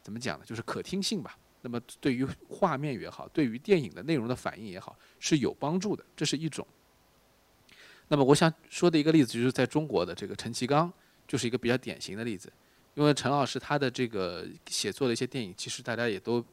[0.00, 1.36] 怎么讲呢，就是可听性吧。
[1.62, 6.64] 那么对于画面也好，对于电影的内容的反应也好，是有帮助的，这是一种。
[8.06, 10.90] 那么我想说的一个例子，就是在中国的这个陈其刚，
[11.26, 12.52] 就是一个比较典型的例子。
[12.94, 16.44] 因为陈老师他的这个写作的一些电影，其实大家也都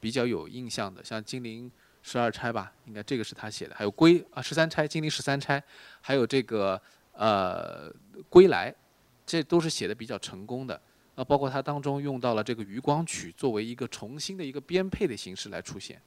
[0.00, 1.70] 比较有印象的，像《金陵
[2.06, 5.58] 十二钗》吧，应该这个是他写的，还有《归》啊，《十三钗》《金陵十三钗》，
[6.02, 6.80] 还有这个
[7.12, 7.90] 呃
[8.28, 8.70] 《归来》，
[9.24, 10.78] 这都是写的比较成功的。
[11.14, 15.98] 啊，包括他当中用到了这个余光曲作为一个重新的一个编配的形式来出现。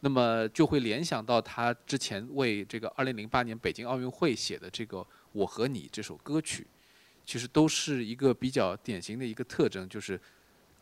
[0.00, 4.98] 那么就会联想到他之前为这个2008年北京奥运会写的这个
[5.32, 6.66] 《我和你》这首歌曲，
[7.24, 10.20] 其实都是一个比较典型的一个特征，就是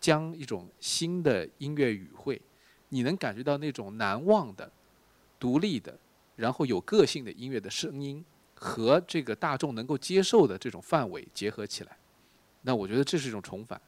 [0.01, 2.41] 将一种新的音乐语汇，
[2.95, 4.71] 你能感觉到那种难忘的、
[5.39, 5.99] 独立的，
[6.37, 11.97] 然后有个性的音乐的声音和这个大众能够接受的这种范围结合起来。
[12.63, 13.81] 那我觉得这是一种重返。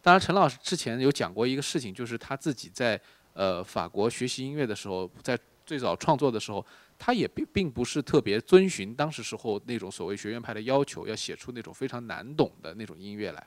[0.00, 3.00] 当然，陈老师之前有讲过一个事情，就是他自己在。
[3.38, 6.64] 呃，法国学习音乐的时候，在最早创作的时候，
[6.98, 13.46] 他也并并不是特别遵循当时时候那种所谓学院派的要求，要写出那种非常难懂的那种音乐来，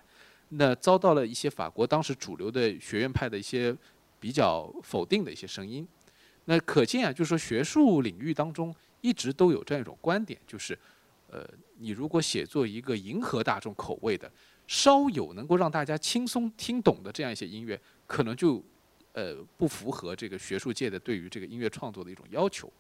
[0.50, 3.76] 那遭到了一些法国当时主流的学院派的一些
[4.20, 5.88] 比较否定的一些声音。
[6.46, 10.78] 那可见啊，就是说学术领域当中一直都有这样一种观点，就是，
[11.30, 14.32] 呃，你如果写作一个迎合大众口味的，
[14.68, 18.64] 稍有能够让大家轻松听懂的这样一些音乐，可能就。
[19.14, 22.72] 呃，不符合这个学术界的对于这个音乐创作的一种要求，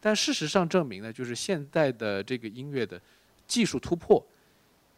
[0.00, 2.98] 但事实上证明呢，就是现在的这个音乐的
[3.48, 4.24] 技术突破，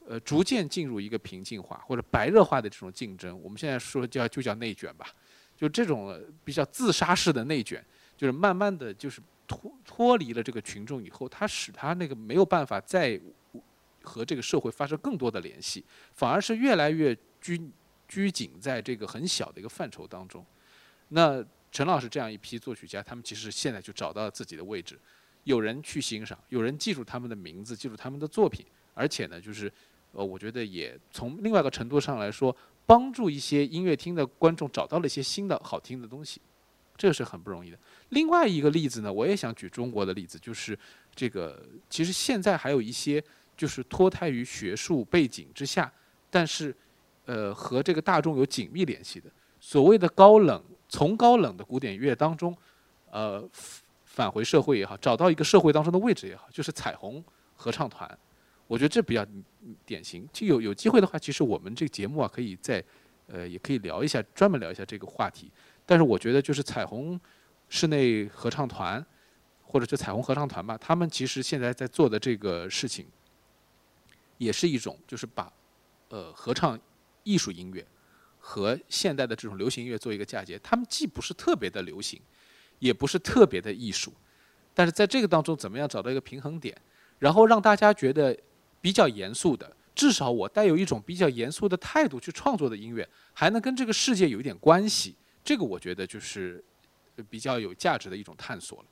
[0.06, 3.40] 呃，逐渐进入一个平静化或者白热化的这种竞争。
[3.42, 5.06] 我们现在说叫就叫内卷吧，
[5.56, 7.84] 就这种比较自杀式的内卷，
[8.16, 13.20] 就是慢慢的就是脱脱离了这个群众以后，他使他那个没有办法再
[14.02, 17.60] 和这个社会发生更多的联系，反而是越来越拘
[18.06, 20.44] 拘谨在这个很小的一个范畴当中。
[21.08, 24.98] 那陈老师这样一批作曲家，他们其实现在就找到了自己的位置，
[25.44, 29.72] 有人去欣赏，有人记住他们的名字，记住他们的作品，而且呢，就是
[30.12, 32.56] 呃，我觉得也从另外一个程度上来说，
[32.86, 36.40] 帮助一些音乐厅的观众找到了一些新的好听的东西，
[36.96, 37.78] 这是很不容易的。
[38.10, 40.78] 另外一个例子呢，我也想举中国的例子，就是
[41.14, 43.22] 这个其实现在还有一些
[43.56, 45.92] 就是脱胎于学术背景之下，
[46.30, 46.74] 但是
[47.24, 49.28] 呃和这个大众有紧密联系的
[49.60, 50.62] 所谓的高冷。
[50.88, 52.56] 从高冷的古典乐当中，
[53.10, 53.44] 呃，
[54.04, 57.22] 返回社会也好，找到一个社会当中的位置也好，就是彩虹
[57.56, 58.08] 合唱团，
[58.66, 59.26] 我觉得这比较
[59.84, 60.28] 典型。
[60.32, 62.82] 就有有机会的话，其实我们这个节目啊，可以在
[63.26, 65.50] 呃，也可以聊一下，专门聊一下这个话题。
[65.84, 67.20] 但是我觉得，就是彩虹
[67.68, 69.04] 室内合唱团，
[69.62, 73.06] 或者是彩虹合唱团吧，他们其实现在在做的这个事情，
[74.38, 75.52] 也是一种，就是把
[76.08, 76.78] 呃合唱
[77.24, 77.86] 艺术音乐。
[78.48, 82.20] 和现代的这种流行音乐做一个嫁接，他们既不是特别的流行，
[82.78, 84.12] 也不是特别的艺术，
[84.72, 86.72] 但是在这个当中怎么样找到一个平衡点，
[87.18, 88.38] 然后让大家觉得
[88.86, 96.64] 比较严肃的，至少我带有一种比较严肃的态度去创作的音乐，还能跟这个世界有一点关系，这个我觉得就是
[97.28, 98.86] 比较有价值的一种探索了。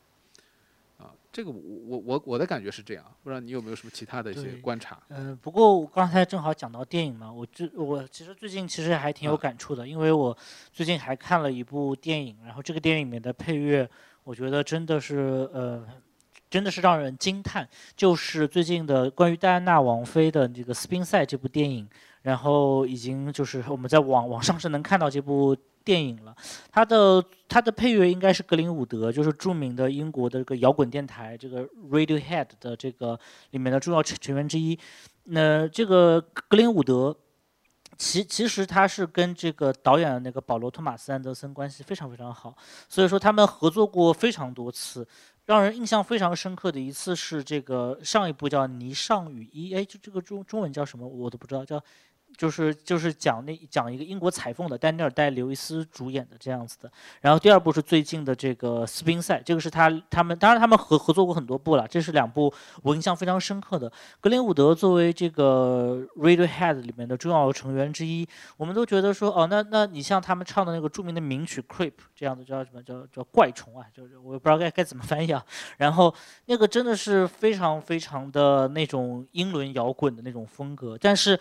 [1.31, 5.01] 这个我我我我的感觉是这样，不知道你有没有什么其他的一些观察？
[5.11, 10.37] 嗯，不过我刚才正好讲到电影嘛，我最我其实最近其实还挺有感触的，因为我
[10.73, 13.89] 最近还看了一部电影，然后这个电影里面的配乐，
[14.25, 15.85] 我觉得真的是呃，
[16.55, 17.69] 真的是让人惊叹。
[17.97, 21.89] 就是最近的关于戴安娜王妃的这个斯宾塞这部电影，
[22.23, 25.57] 然后已经就是我们在网网上是能看到这部。
[25.85, 26.35] 电影了，
[26.73, 34.79] 它的它的配乐应该是格林伍德，就是著名的英国的这个摇滚电台这个 Radiohead 的这个里面的重要成员之一。
[35.25, 37.15] 那这个格林伍德
[37.99, 42.57] 其其实他是跟这个导演的那个保罗·托马斯·安德森关系非常非常好，
[42.89, 45.07] 所以说他们合作过非常多次。
[45.47, 51.83] 让人印象非常深刻的一次是这个上一部叫《霓裳羽衣》，哎，就这个中中文叫什么我都不知道，叫。
[52.37, 63.91] 就是就是讲那讲一个英国裁缝的丹尼尔戴刘易斯主演的这样子的，然后第二部是最近的这个斯宾塞，这个是他他们当然他们合合作过很多部了，这是两部我印象非常深刻的。
[64.21, 68.27] 格林伍德作为这个 Radiohead 里面的重要成员之一，
[68.57, 75.45] 我们都觉得说哦，那那你像他们唱的那个著名的名曲 Creep 这样的叫什么叫叫怪虫啊，就是我也不知道该该怎么翻译啊。
[75.77, 76.15] 然后
[76.47, 81.39] 那个真的是非常非常的那种英伦摇滚的那种风格，但是。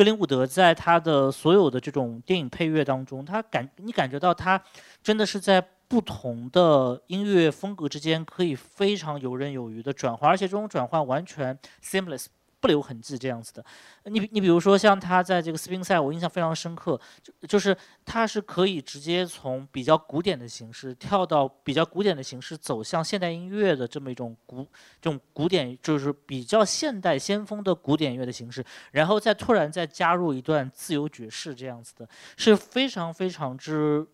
[0.00, 4.58] 格林伍德在他的所有的这种电影配乐当中，他感你感觉到他
[5.02, 12.28] 真的是在不同的音乐风格之间可以非常游刃有余的转换，而且这种转换完全 seamless。
[12.60, 13.64] 不留痕迹这样子的，
[14.04, 24.62] 你你比如说像他在这个斯宾塞，我印象非常深刻，就就是他是可以直接从比较古典的形式跳到比较古典的形式走向现代音乐的这么一种古
[25.00, 34.06] 这种古典就是比较现代先锋的古典乐的形式，然后再突然再加入一段自由爵士这样子的，是非常非常之。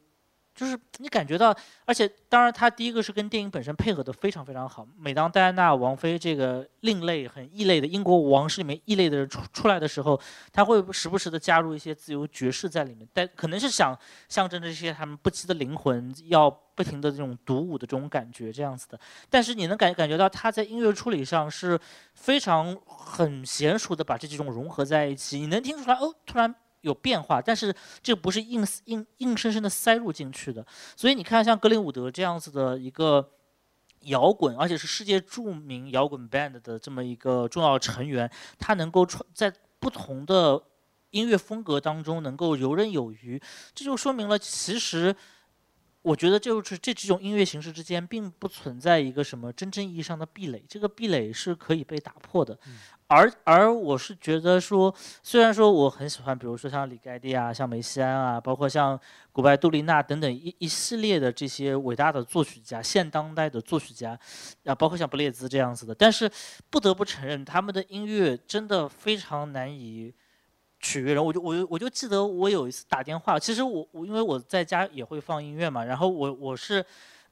[0.57, 1.55] 就是你感觉到，
[1.85, 4.89] 而且当然，他第一个是跟电影本身配合的非常非常好。
[4.99, 10.19] 每当戴安娜王妃这个另类、很异类的英国王室里面异类的人出出来的时候，
[10.51, 13.95] 他会时不时的加入一些自由爵士在里面，但可能是想
[14.31, 18.99] 象征这些他们不羁的灵魂要不停的这种独舞的这种感觉这样子的。
[19.29, 21.79] 但是你能感感觉到他在音乐处理上是
[22.15, 26.55] 非常很娴熟的把这几种融合在一起，你能听出来哦，突然。
[26.87, 30.65] 有变化，但是这不是硬硬硬生生的塞入进去的。
[30.97, 33.33] 所以你看，像格林伍德这样子的一个
[34.03, 40.63] 摇滚，而且是世界著名摇滚 band 的这么一个重要成员，他能够创在不同的
[41.11, 43.41] 音乐风格当中能够游刃有余，
[43.75, 45.15] 这就说明了，其实
[46.03, 52.57] 我觉得就是这几种音乐形式之间并不存在一个什么真正意义上的壁垒，这个壁垒是可以被打破的。
[53.09, 54.93] 而而我是觉得说，
[55.23, 58.99] 虽然说我很喜欢，比如说像李盖蒂啊，像梅西安啊，包括像
[59.31, 64.19] 古拜杜丽娜等等一一系列的这些伟大的作曲家，现当代的作曲家，
[64.65, 66.29] 啊，包括像布列兹这样子的，但是
[66.69, 70.13] 不得不承认，他们的音乐真的非常难以
[70.81, 71.25] 取悦人。
[71.25, 76.85] 我就我就我就记得我有一次打电话，其实我我因为我在家也会放音乐嘛，然后我我是。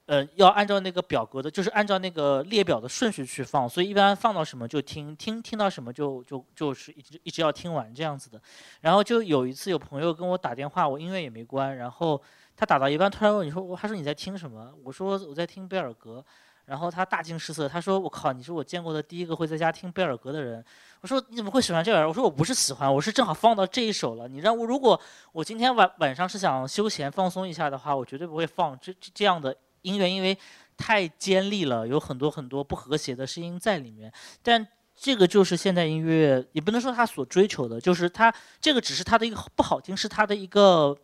[0.07, 8.41] 呃，要按照那个表格的，就是按照那个列表的顺序去放，所以一般放到什么就听，听听到什么就就就是一直一直要听完这样子的。
[8.81, 12.21] 然后就有一次有朋友跟我打电话，我音乐也没关，然后
[12.57, 14.73] 他打到一半突然问你说，他说你在听什么？
[14.85, 16.25] 我说我在听贝尔格。
[16.67, 20.65] 然后他大惊失色，他说我靠，你是我见过的第一个会在家听贝尔格的人。
[21.03, 22.09] 我说你怎么会喜欢这玩意儿？
[22.09, 24.27] 我说我不是喜欢，我是正好放到这一首了。
[24.27, 24.99] 你让我如果
[25.33, 29.55] 我今天晚晚上是想休闲放松一下的话，我绝对不会放这这样的。
[29.85, 30.37] 音乐因为
[30.77, 34.13] 太尖利了，有很多很多不和谐的声音在里面。
[34.43, 34.67] 但
[34.97, 40.97] 这个就是现代音乐，也不能说他所追求的，就是他这个只是他的一个不好听，是他的一个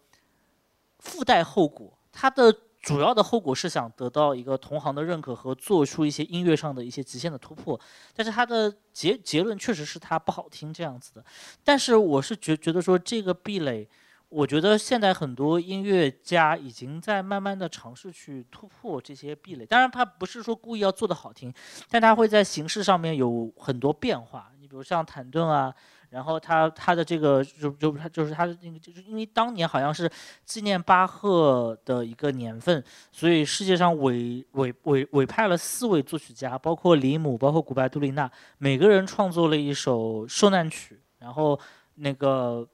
[0.99, 1.97] 附带后果。
[2.11, 7.79] 他的主要的后果是想得到一个同行的认可和做出一些音乐上的一些极限的突破。
[8.15, 11.25] 但是他的结结论确实是他不好听这样子的。
[11.63, 13.89] 但是我是觉觉得说这个壁垒。
[14.31, 19.67] 我觉得现在很多音乐家已经在慢慢的尝试去突破这些壁垒。
[19.67, 21.53] 当然，他不是说故意要做的好听，
[21.91, 24.53] 但他会在形式上面有很多变化。
[24.61, 25.75] 你比如像坦顿啊，
[26.11, 30.09] 然后他他的这个就就他就是他的那个，就是因为当年好像是
[30.45, 41.59] 纪念巴赫的一个年份，所以世界上委委委委派了四位作曲家，包括里姆，包括古拜杜丽娜，每个人创作了一首受难曲，然后
[41.97, 42.65] 那个。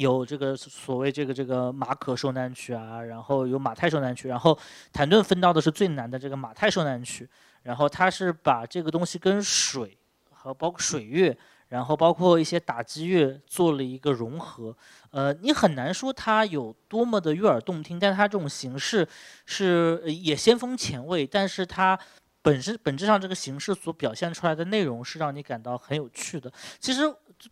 [0.00, 4.58] 有这个所谓这个这个马可受难曲啊，然后有马太受难曲，然后
[4.90, 7.28] 坦顿分到的是最难的这个马太受难曲，
[7.64, 9.98] 然后他是把这个东西跟水
[10.30, 11.36] 和包括水乐，
[11.68, 14.74] 然后包括一些打击乐做了一个融合，
[15.10, 19.06] 呃，你很难说它有多么的悦耳动听，但它这种形式
[19.44, 21.98] 是也先锋前卫，但是它
[22.40, 26.50] 本身本质上这个形式所表现出来的内容是让你感到很有趣的。
[26.78, 27.02] 其实，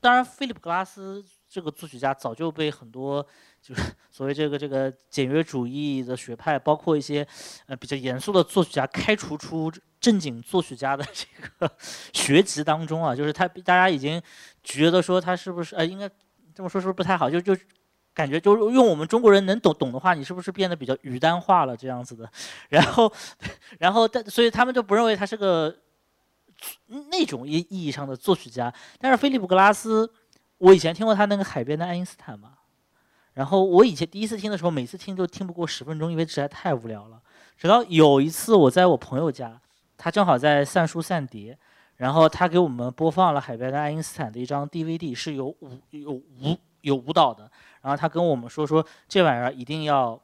[0.00, 1.22] 当然，菲利普格拉斯。
[1.48, 3.26] 这个作曲家早就被很多
[3.62, 3.82] 就是
[4.12, 7.26] 所谓这个这个简约主义的学派，包括一些
[7.66, 11.26] 呃比较严肃的作曲家开除出正经作曲家的 这
[11.58, 11.72] 个
[12.12, 14.20] 学籍当中啊，就是他大家已经
[14.62, 16.08] 觉得说他是不是呃应该
[16.54, 17.30] 这么说是不是不太好？
[17.30, 17.56] 就就
[18.12, 22.30] 感觉就是用我们中国人能懂懂的话，你是不是变得比较语丹化了这样子的？
[22.68, 23.10] 然后
[23.80, 25.74] 然后但所以他们就不认为他是个
[27.10, 30.12] 那种意意义上的作曲家，但是菲利普格拉斯。
[30.58, 32.58] 我以前听过他那个海边的爱因斯坦嘛，
[33.34, 37.22] 然后我以前第一次听的时候，每次听都听不过十分钟，因为实在太无聊了。
[37.56, 39.60] 直到有一次我在我朋友家，
[39.96, 41.58] 他正好在散书散碟，
[41.96, 47.50] 然后他给我们播放了海边的爱因斯坦的一张 DVD，是有舞有舞有舞蹈的。
[47.82, 50.20] 然后他跟我们说说这玩意儿一定要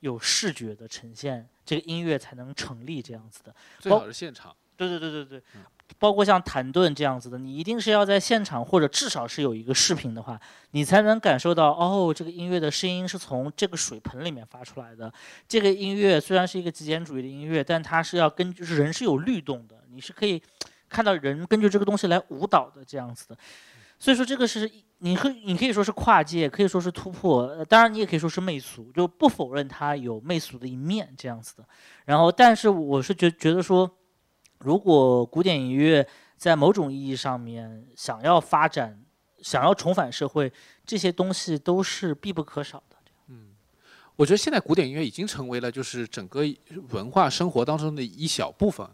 [0.00, 3.54] 有视觉的呈现，这个音乐才能成立这样子的。
[3.78, 4.54] 最好是现场。
[4.76, 5.42] 对对对对对，
[5.98, 15.12] 包括像谭盾这样子的，你一定是要在现场，或者至少是有一个视频的话，你才能感受到哦，这个音乐的声音是从这个水盆里面发出来的。
[15.48, 20.40] 这个音乐虽然是一个极简主义的音乐，但它是要根据人是有律动的，你是可以
[20.88, 23.36] 看到人根据这个东西来舞蹈的这样子的。
[23.98, 31.64] 所以说这个是你可你可以说是跨界，可以说是突破，当然你也可以说是媚俗，就不否认它有媚俗的一面这样子的。
[32.04, 33.90] 然后，但是我是觉觉得说。
[34.60, 36.06] 如果古典音乐
[36.36, 39.02] 在某种意义上面想要发展、
[39.42, 40.52] 想要重返社会，
[40.84, 42.96] 这些东西都是必不可少的。
[43.28, 43.54] 嗯，
[44.16, 46.42] 我觉得现在古典音乐已经成为了就是整个
[46.90, 48.86] 文化生活当中的一小部分，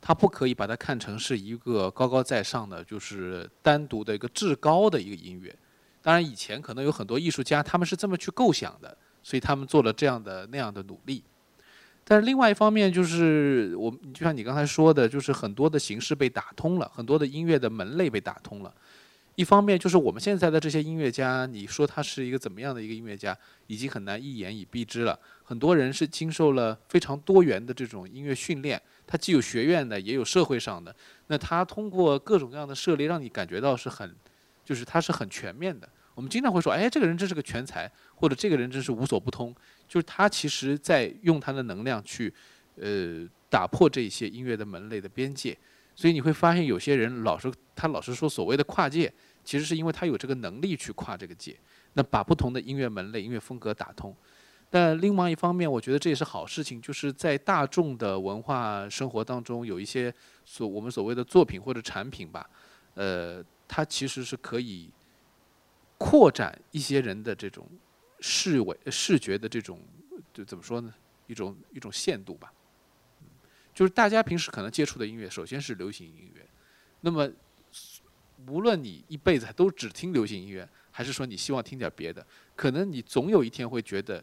[0.00, 5.54] 它不可以把它看成是一个高高在上的，就是单独的一个至高的一个音乐。
[6.02, 11.24] 当然，以前可能有很多艺术家他们是这么去构想的，所以他们做了这样的那样的努力。
[12.08, 18.72] 但是另外一方面，就是我就像你刚才说的，就是很多的形式被打通了，很多的音乐的门类被打通了。
[19.34, 23.36] 一方面就是我们现在的这些音乐家，你说他是一个怎么样的一个音乐家，
[23.66, 25.18] 已经很难一言以蔽之了。
[25.42, 30.94] 很多人是经受了非常多元的这种音乐训练，他既有学院的，也有社会上的。
[31.26, 34.14] 那他通过各种各样的涉猎，让你感觉到是很，
[34.64, 35.88] 就是他是很全面的。
[36.14, 39.54] 我们经常会说，哎，这个人真是个全才，或者这个人真是无所不通。
[39.88, 42.32] 就是他其实在用他的能量去，
[42.76, 45.56] 呃，打破这些音乐的门类的边界，
[45.94, 49.12] 所以你会发现有些人老是他老是说所谓的跨界，
[49.44, 51.56] 其实是因为他有这个能力去跨这个界，
[51.94, 54.14] 那把不同的音乐门类、音乐风格打通。
[54.68, 60.12] 但另外一方面，我觉得这也是好事情，就是在大众的文化生活当中，有一些
[60.44, 62.50] 所我们所谓的作品或者产品吧，
[62.94, 64.90] 呃，它其实是可以
[65.96, 67.64] 扩展一些人的这种。
[68.28, 69.80] 视为视觉的这种，
[70.34, 70.92] 就怎么说呢？
[71.28, 72.52] 一种一种限度吧。
[73.72, 76.44] 就是大家平时可能接触的音乐，首先是流行音乐。
[77.02, 77.30] 那么，
[78.48, 84.22] 无论你一辈子都只听流行音乐，还是说你希望听点别的，可能你总有一天会觉得，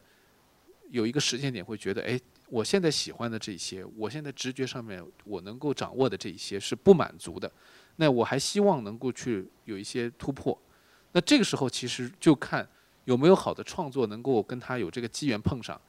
[0.90, 7.50] 有一个时间点会觉得，哎，我现在喜欢的这些，我现在直觉上面我能够掌握的这一些是不满足的。
[7.96, 10.60] 那我还希望能够去有一些突破。
[11.14, 12.68] 那这个时候其实就看。
[13.06, 15.80] 有没有好的创作能够跟他有这个机缘碰上，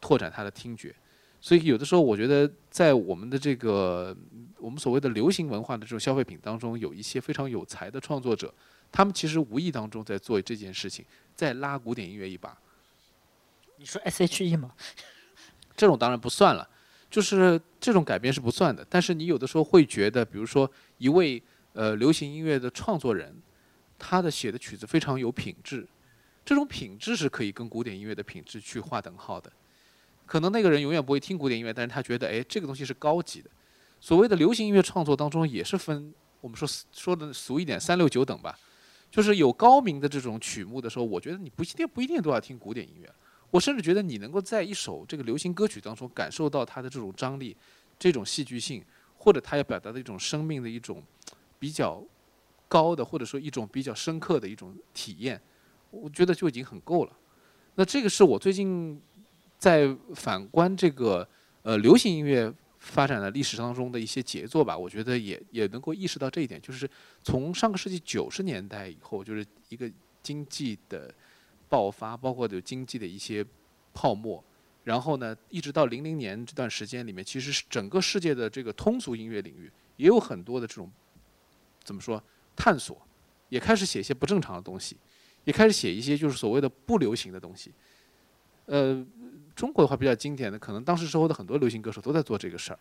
[0.00, 0.94] 拓展他的听觉？
[1.40, 4.16] 所以有的时候我觉得，在我们的这个
[4.58, 8.52] 我们所谓的流行文化的这种消费品当中，有一些非常有才的创作者，
[8.90, 11.04] 他们其实无意当中在做这件事情，
[11.36, 12.58] 在拉古典音乐一把。
[13.76, 14.72] 你说 S.H.E 吗？
[15.76, 16.68] 这种当然不算了，
[17.08, 18.84] 就是这种改编是不算的。
[18.90, 21.40] 但是你有的时候会觉得，比如说一位
[21.74, 23.32] 呃流行音乐的创作人，
[23.96, 25.86] 他的写的曲子非常有品质。
[26.48, 29.52] 这种品质是可以跟古典音乐的品质去划等号的。
[30.24, 33.50] 可能那个人永远不会听古典音乐，但是他觉得，哎，这个东西是高级的。
[34.00, 38.58] 所谓的流行音乐创作当中也是分，我们说说的俗一点，三六九等吧。
[39.10, 43.14] 就是有高明的这种曲目的时候，我觉得你不一定不一定都要听古典音乐。
[43.50, 47.54] 我甚至觉得你能够在一首这个流行歌曲当中感受到它的这种张力、
[47.98, 48.82] 这种戏剧性，
[49.18, 51.04] 或者它要表达的一种生命的一种
[51.58, 52.02] 比较
[52.68, 55.38] 高的，或者说一种比较深刻的一种体验。
[55.90, 57.12] 我觉得就已经很够了。
[57.74, 59.00] 那这个是我最近
[59.56, 61.26] 在反观这个
[61.62, 64.76] 呃流行音乐发展的历史当中的一些杰作吧。
[64.76, 66.88] 我觉得也也能够意识到这一点，就是
[67.22, 69.90] 从上个世纪九十年代以后，就是一个
[70.22, 71.12] 经济的
[71.68, 73.44] 爆发，包括有经济的一些
[73.94, 74.42] 泡沫，
[74.84, 80.90] 然后呢，一直到零零年这段时间里面，其实是整个世界的这个通俗音乐领域也有很多的这种
[81.84, 82.22] 怎么说
[82.56, 83.00] 探索，
[83.48, 84.96] 也开始写一些不正常的东西。
[85.48, 87.72] 也开始写一些就是所谓的不流行的东西，
[88.66, 89.02] 呃，
[89.56, 92.78] 中国的话比较经典的，可能当时时候的很多流行歌手都在做这个事儿，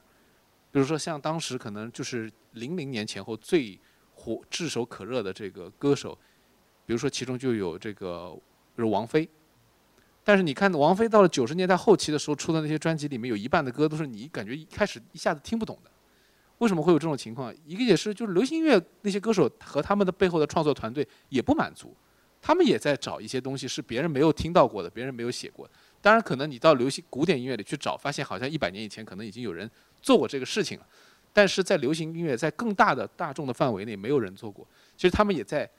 [0.70, 3.80] 比如说像当时可能就是零零年前后最
[4.14, 6.14] 火、炙手可热的这个歌手，
[6.86, 8.38] 比如说其中就有这个
[8.76, 9.30] 比如王菲，
[10.26, 15.92] 但是你看王菲到了九十年代后期的时候出的那些专辑里面，有一半的歌都是你感觉一开始一下子听不懂的，
[16.58, 17.56] 为什么会有这种情况？
[17.66, 21.96] 一个也是就是流行音乐那些歌手和他们的背后的创作团队也不满足。
[22.42, 25.74] 他们也在找一些东西是别人没有听到过的，别人没有写过的。
[26.02, 29.70] 当然，可能你到流行古典音乐里去找，发现好像一百年以前可能已经有人
[30.02, 30.88] 做过这个事情了。
[31.34, 34.66] 但是在流行音乐在更大的大众的范围内，没有人做过。
[34.96, 35.70] 其实他们也在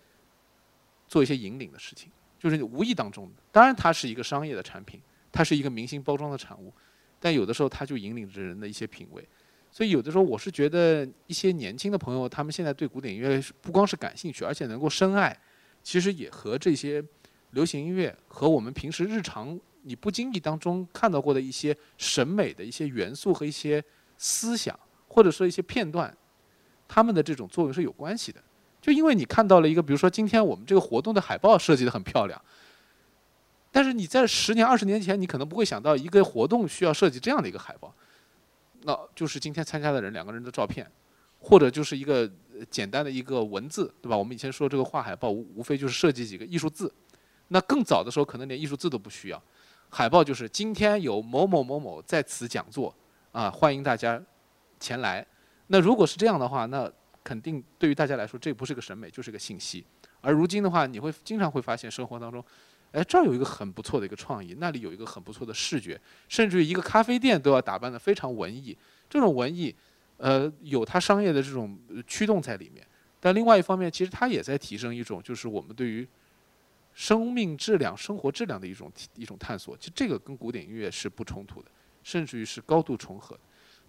[1.09, 5.00] 做一些引领的事情，就是无意当中的，当然它是一个商业的产品，
[5.32, 6.72] 它是一个明星包装的产物，
[7.18, 9.26] 但有的时候它就引领着人的一些品味。
[9.70, 15.36] 所以有的时候我是觉得一些年轻的朋友，他们现在对古典音乐不光是感兴趣，而且能够深爱，
[15.89, 17.03] 其实也和这些
[17.53, 23.82] 流行音乐和我们平时日常你不经意当中看到过的一些审美的一些元素和一些
[24.18, 24.78] 思想，
[25.09, 26.14] 或者说一些片段，
[26.86, 28.39] 他们的这种作用是有关系的。
[28.82, 32.39] 就因为你看到了一个，比如说今天我们这个活动的海报设计的很漂亮，
[33.72, 37.95] 但是你在十年、二十年前，你可能不会想到一个活动需要设计这样的一个海报。
[38.82, 40.86] 那就是今天参加的人两个人的照片，
[41.39, 42.30] 或者就是一个
[42.70, 44.16] 简单的一个文字，对吧？
[44.16, 46.93] 我们以前说这个画海报无无非就是设计几个艺术字，
[47.49, 49.43] 那更早的时候可能连艺术字都不需要，
[49.89, 52.95] 海报就是今天有某某某某在此讲座，
[53.32, 54.20] 啊，欢迎大家
[54.80, 55.24] 前来。
[55.68, 56.91] 那如果是这样的话，那
[57.22, 59.84] 肯定对于大家来说这不是个审美，就是个信息。
[60.20, 62.45] 而如今的话，你会经常会发现生活当中。
[62.91, 68.76] 哎，这儿有一个很不错的一个创意，那里有一个很不错的视觉，甚至于一个咖啡店都要打扮得非常文艺。
[69.11, 69.74] 这种文艺，
[70.19, 72.87] 呃，有它商业的这种驱动在里面。
[73.19, 76.07] 但另外一方面，其实它也在提升一种，就是我们对于
[76.95, 79.77] 生命质量、生活质量的一种一种探索。
[79.77, 81.71] 其实这个跟古典音乐是不冲突的，
[82.03, 83.37] 甚至于是高度重合。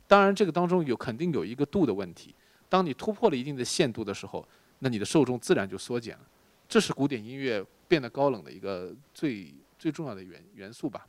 [0.08, 2.34] 当然，这个当中有肯定有一个度的问题。
[2.68, 4.48] 当你突破了一定的限度的时候，
[4.80, 6.28] 那你的受众自然就缩减了。
[6.68, 7.66] 这是古典音乐。
[7.90, 11.08] 变得高冷的一个最最重要的元元素吧，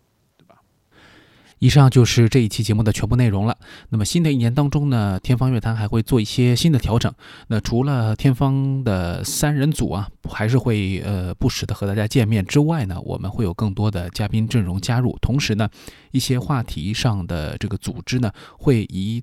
[1.60, 3.56] 以上就是这一期节目的全部内容了。
[3.90, 7.12] 那么新的一年当中呢，天方乐坛还会做一些新的调整。
[7.48, 15.16] 那除了天方的三人组啊，还是会呃不时的和大家见面之外呢，我们会有更多的嘉宾阵容加入。
[15.20, 15.68] 同时呢，
[16.12, 19.22] 一些话题上的这个组织呢，会以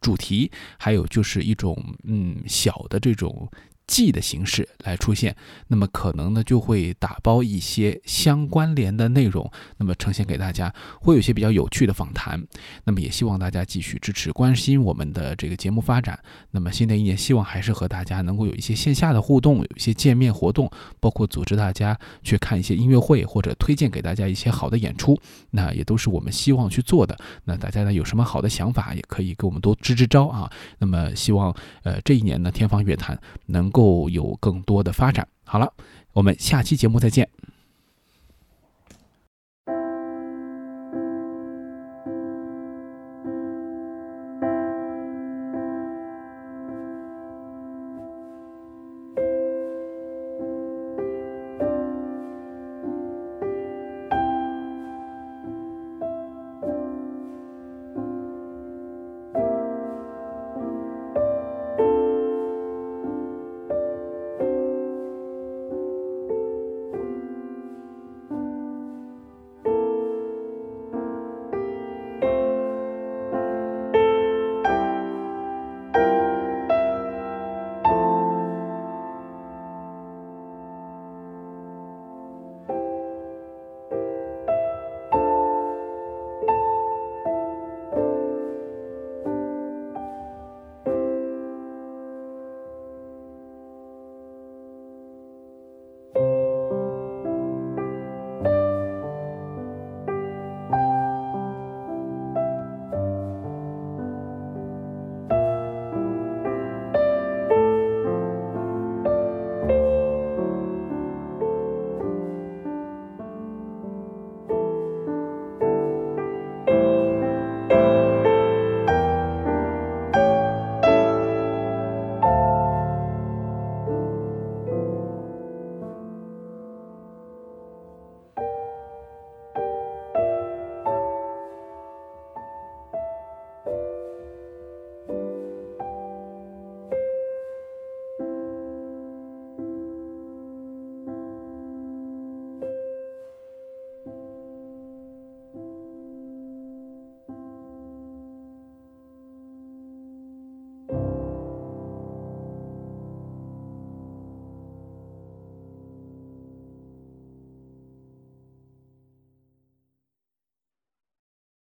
[0.00, 3.48] 主题，还有就是一种嗯小的这种。
[3.86, 5.34] 季的形式来出现，
[5.68, 12.44] 那么可能呢就会打包一些相关联的内容，那么呈现给大家，会有一些比较有趣的访谈。
[12.82, 16.18] 那么也希望大家继续支持、关心我们的这个节目发展。
[16.50, 20.68] 那么新的一年，希望还是和大家能够有一些线下的互动，有一些见面活动，
[20.98, 25.16] 包括组织大家去看一些音乐会，或者推荐给大家一些好的演出。
[25.50, 27.16] 那也都是我们希望去做的。
[27.44, 30.50] 那大家呢有什么好的想法，也可以给我们多支支招啊。
[30.78, 33.16] 那么希望呃这一年呢，天方乐坛
[33.46, 33.70] 能。
[33.76, 35.28] 够有更多的发展。
[35.44, 35.70] 好了，
[36.14, 37.28] 我们下期节目再见。